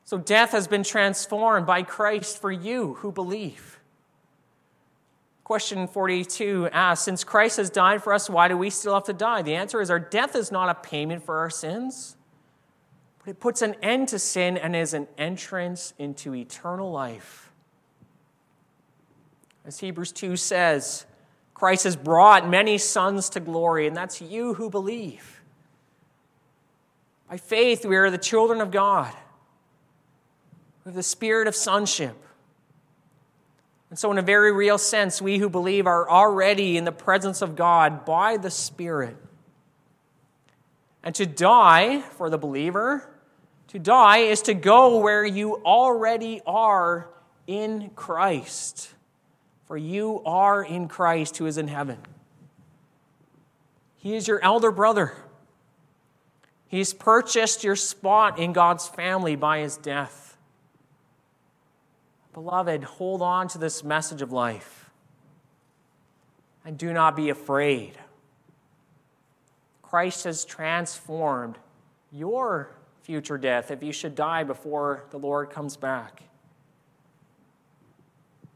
So 0.04 0.18
death 0.18 0.50
has 0.50 0.68
been 0.68 0.82
transformed 0.82 1.66
by 1.66 1.82
Christ 1.82 2.38
for 2.38 2.52
you 2.52 2.94
who 2.94 3.12
believe. 3.12 3.80
Question 5.44 5.88
42 5.88 6.68
asks 6.70 7.06
Since 7.06 7.24
Christ 7.24 7.56
has 7.56 7.70
died 7.70 8.02
for 8.02 8.12
us, 8.12 8.28
why 8.28 8.48
do 8.48 8.58
we 8.58 8.68
still 8.68 8.92
have 8.92 9.04
to 9.04 9.14
die? 9.14 9.40
The 9.40 9.54
answer 9.54 9.80
is 9.80 9.90
our 9.90 9.98
death 9.98 10.37
is 10.37 10.52
not 10.52 10.68
a 10.68 10.74
payment 10.74 11.24
for 11.24 11.38
our 11.38 11.48
sins. 11.48 12.17
It 13.29 13.41
puts 13.41 13.61
an 13.61 13.77
end 13.83 14.09
to 14.09 14.19
sin 14.19 14.57
and 14.57 14.75
is 14.75 14.95
an 14.95 15.07
entrance 15.19 15.93
into 15.99 16.35
eternal 16.35 16.91
life. 16.91 17.53
As 19.67 19.79
Hebrews 19.81 20.12
2 20.12 20.35
says, 20.37 21.05
Christ 21.53 21.85
has 21.85 21.95
brought 21.95 22.49
many 22.49 22.79
sons 22.79 23.29
to 23.31 23.41
glory, 23.41 23.87
and 23.87 23.95
that's 23.95 24.23
you 24.23 24.55
who 24.55 24.71
believe. 24.71 25.43
By 27.29 27.37
faith, 27.37 27.85
we 27.85 27.97
are 27.97 28.11
the 28.11 28.17
children 28.17 28.62
of 28.62 28.71
God. 28.71 29.12
We 30.87 30.88
have 30.88 30.97
the 30.97 31.03
spirit 31.03 31.49
of 31.49 31.55
sonship. 31.55 32.17
And 33.91 33.99
so, 33.99 34.11
in 34.11 34.17
a 34.17 34.23
very 34.23 34.53
real 34.53 34.79
sense, 34.79 35.21
we 35.21 35.37
who 35.37 35.51
believe 35.51 35.87
are 35.87 36.09
already 36.09 36.79
in 36.79 36.85
the 36.85 36.93
presence 36.93 37.43
of 37.43 37.57
God 37.57 38.07
by 38.07 38.38
the 38.38 38.51
Spirit. 38.51 39.19
And 41.03 41.14
to 41.17 41.27
die 41.27 42.01
for 42.01 42.31
the 42.31 42.38
believer 42.38 43.07
to 43.68 43.78
die 43.78 44.18
is 44.18 44.42
to 44.42 44.54
go 44.54 44.98
where 44.98 45.24
you 45.24 45.57
already 45.64 46.40
are 46.46 47.09
in 47.46 47.90
Christ. 47.94 48.94
For 49.66 49.76
you 49.76 50.22
are 50.24 50.62
in 50.62 50.88
Christ 50.88 51.37
who 51.37 51.46
is 51.46 51.59
in 51.59 51.68
heaven. 51.68 51.98
He 53.96 54.16
is 54.16 54.26
your 54.26 54.42
elder 54.42 54.72
brother. 54.72 55.12
He's 56.68 56.94
purchased 56.94 57.64
your 57.64 57.76
spot 57.76 58.38
in 58.38 58.52
God's 58.52 58.88
family 58.88 59.37
by 59.37 59.61
his 59.61 59.76
death. 59.76 60.37
Beloved, 62.33 62.85
hold 62.85 63.20
on 63.20 63.48
to 63.48 63.59
this 63.59 63.83
message 63.83 64.22
of 64.22 64.33
life 64.33 64.90
and 66.64 66.78
do 66.78 66.92
not 66.92 67.16
be 67.16 67.31
afraid. 67.31 67.98
Christ 69.83 70.24
has 70.24 70.44
transformed 70.44 71.59
your 72.12 72.76
future 73.02 73.38
death 73.38 73.70
if 73.70 73.82
you 73.82 73.92
should 73.92 74.14
die 74.14 74.44
before 74.44 75.04
the 75.11 75.18
Lord 75.18 75.50
comes 75.50 75.76
back. 75.76 76.22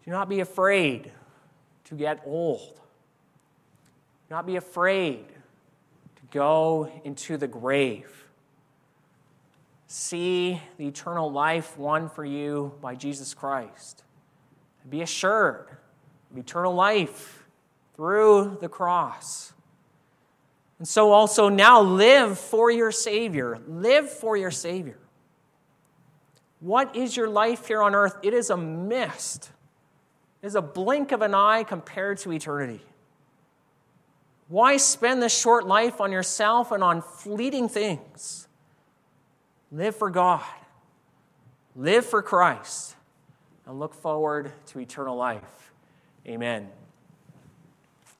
Do 0.04 0.10
not 0.10 0.28
be 0.28 0.40
afraid 0.40 1.12
to 1.84 1.94
get 1.94 2.22
old. 2.26 2.74
Do 4.28 4.34
not 4.34 4.46
be 4.46 4.56
afraid 4.56 5.28
to 5.28 6.22
go 6.30 6.90
into 7.04 7.36
the 7.36 7.46
grave. 7.46 8.26
See 9.86 10.60
the 10.78 10.86
eternal 10.86 11.30
life 11.30 11.76
won 11.78 12.08
for 12.08 12.24
you 12.24 12.74
by 12.80 12.94
Jesus 12.94 13.34
Christ. 13.34 14.04
Be 14.88 15.02
assured 15.02 15.68
of 16.30 16.38
eternal 16.38 16.74
life 16.74 17.44
through 17.94 18.58
the 18.60 18.68
cross. 18.68 19.52
And 20.82 20.88
so 20.88 21.12
also 21.12 21.48
now 21.48 21.80
live 21.80 22.40
for 22.40 22.68
your 22.68 22.90
Savior. 22.90 23.60
Live 23.68 24.10
for 24.10 24.36
your 24.36 24.50
Savior. 24.50 24.98
What 26.58 26.96
is 26.96 27.16
your 27.16 27.28
life 27.28 27.68
here 27.68 27.80
on 27.80 27.94
earth? 27.94 28.16
It 28.24 28.34
is 28.34 28.50
a 28.50 28.56
mist, 28.56 29.52
it 30.42 30.46
is 30.48 30.56
a 30.56 30.60
blink 30.60 31.12
of 31.12 31.22
an 31.22 31.36
eye 31.36 31.62
compared 31.62 32.18
to 32.18 32.32
eternity. 32.32 32.80
Why 34.48 34.76
spend 34.76 35.22
this 35.22 35.32
short 35.32 35.68
life 35.68 36.00
on 36.00 36.10
yourself 36.10 36.72
and 36.72 36.82
on 36.82 37.00
fleeting 37.00 37.68
things? 37.68 38.48
Live 39.70 39.94
for 39.94 40.10
God, 40.10 40.42
live 41.76 42.04
for 42.04 42.22
Christ, 42.22 42.96
and 43.66 43.78
look 43.78 43.94
forward 43.94 44.50
to 44.66 44.80
eternal 44.80 45.16
life. 45.16 45.72
Amen. 46.26 46.68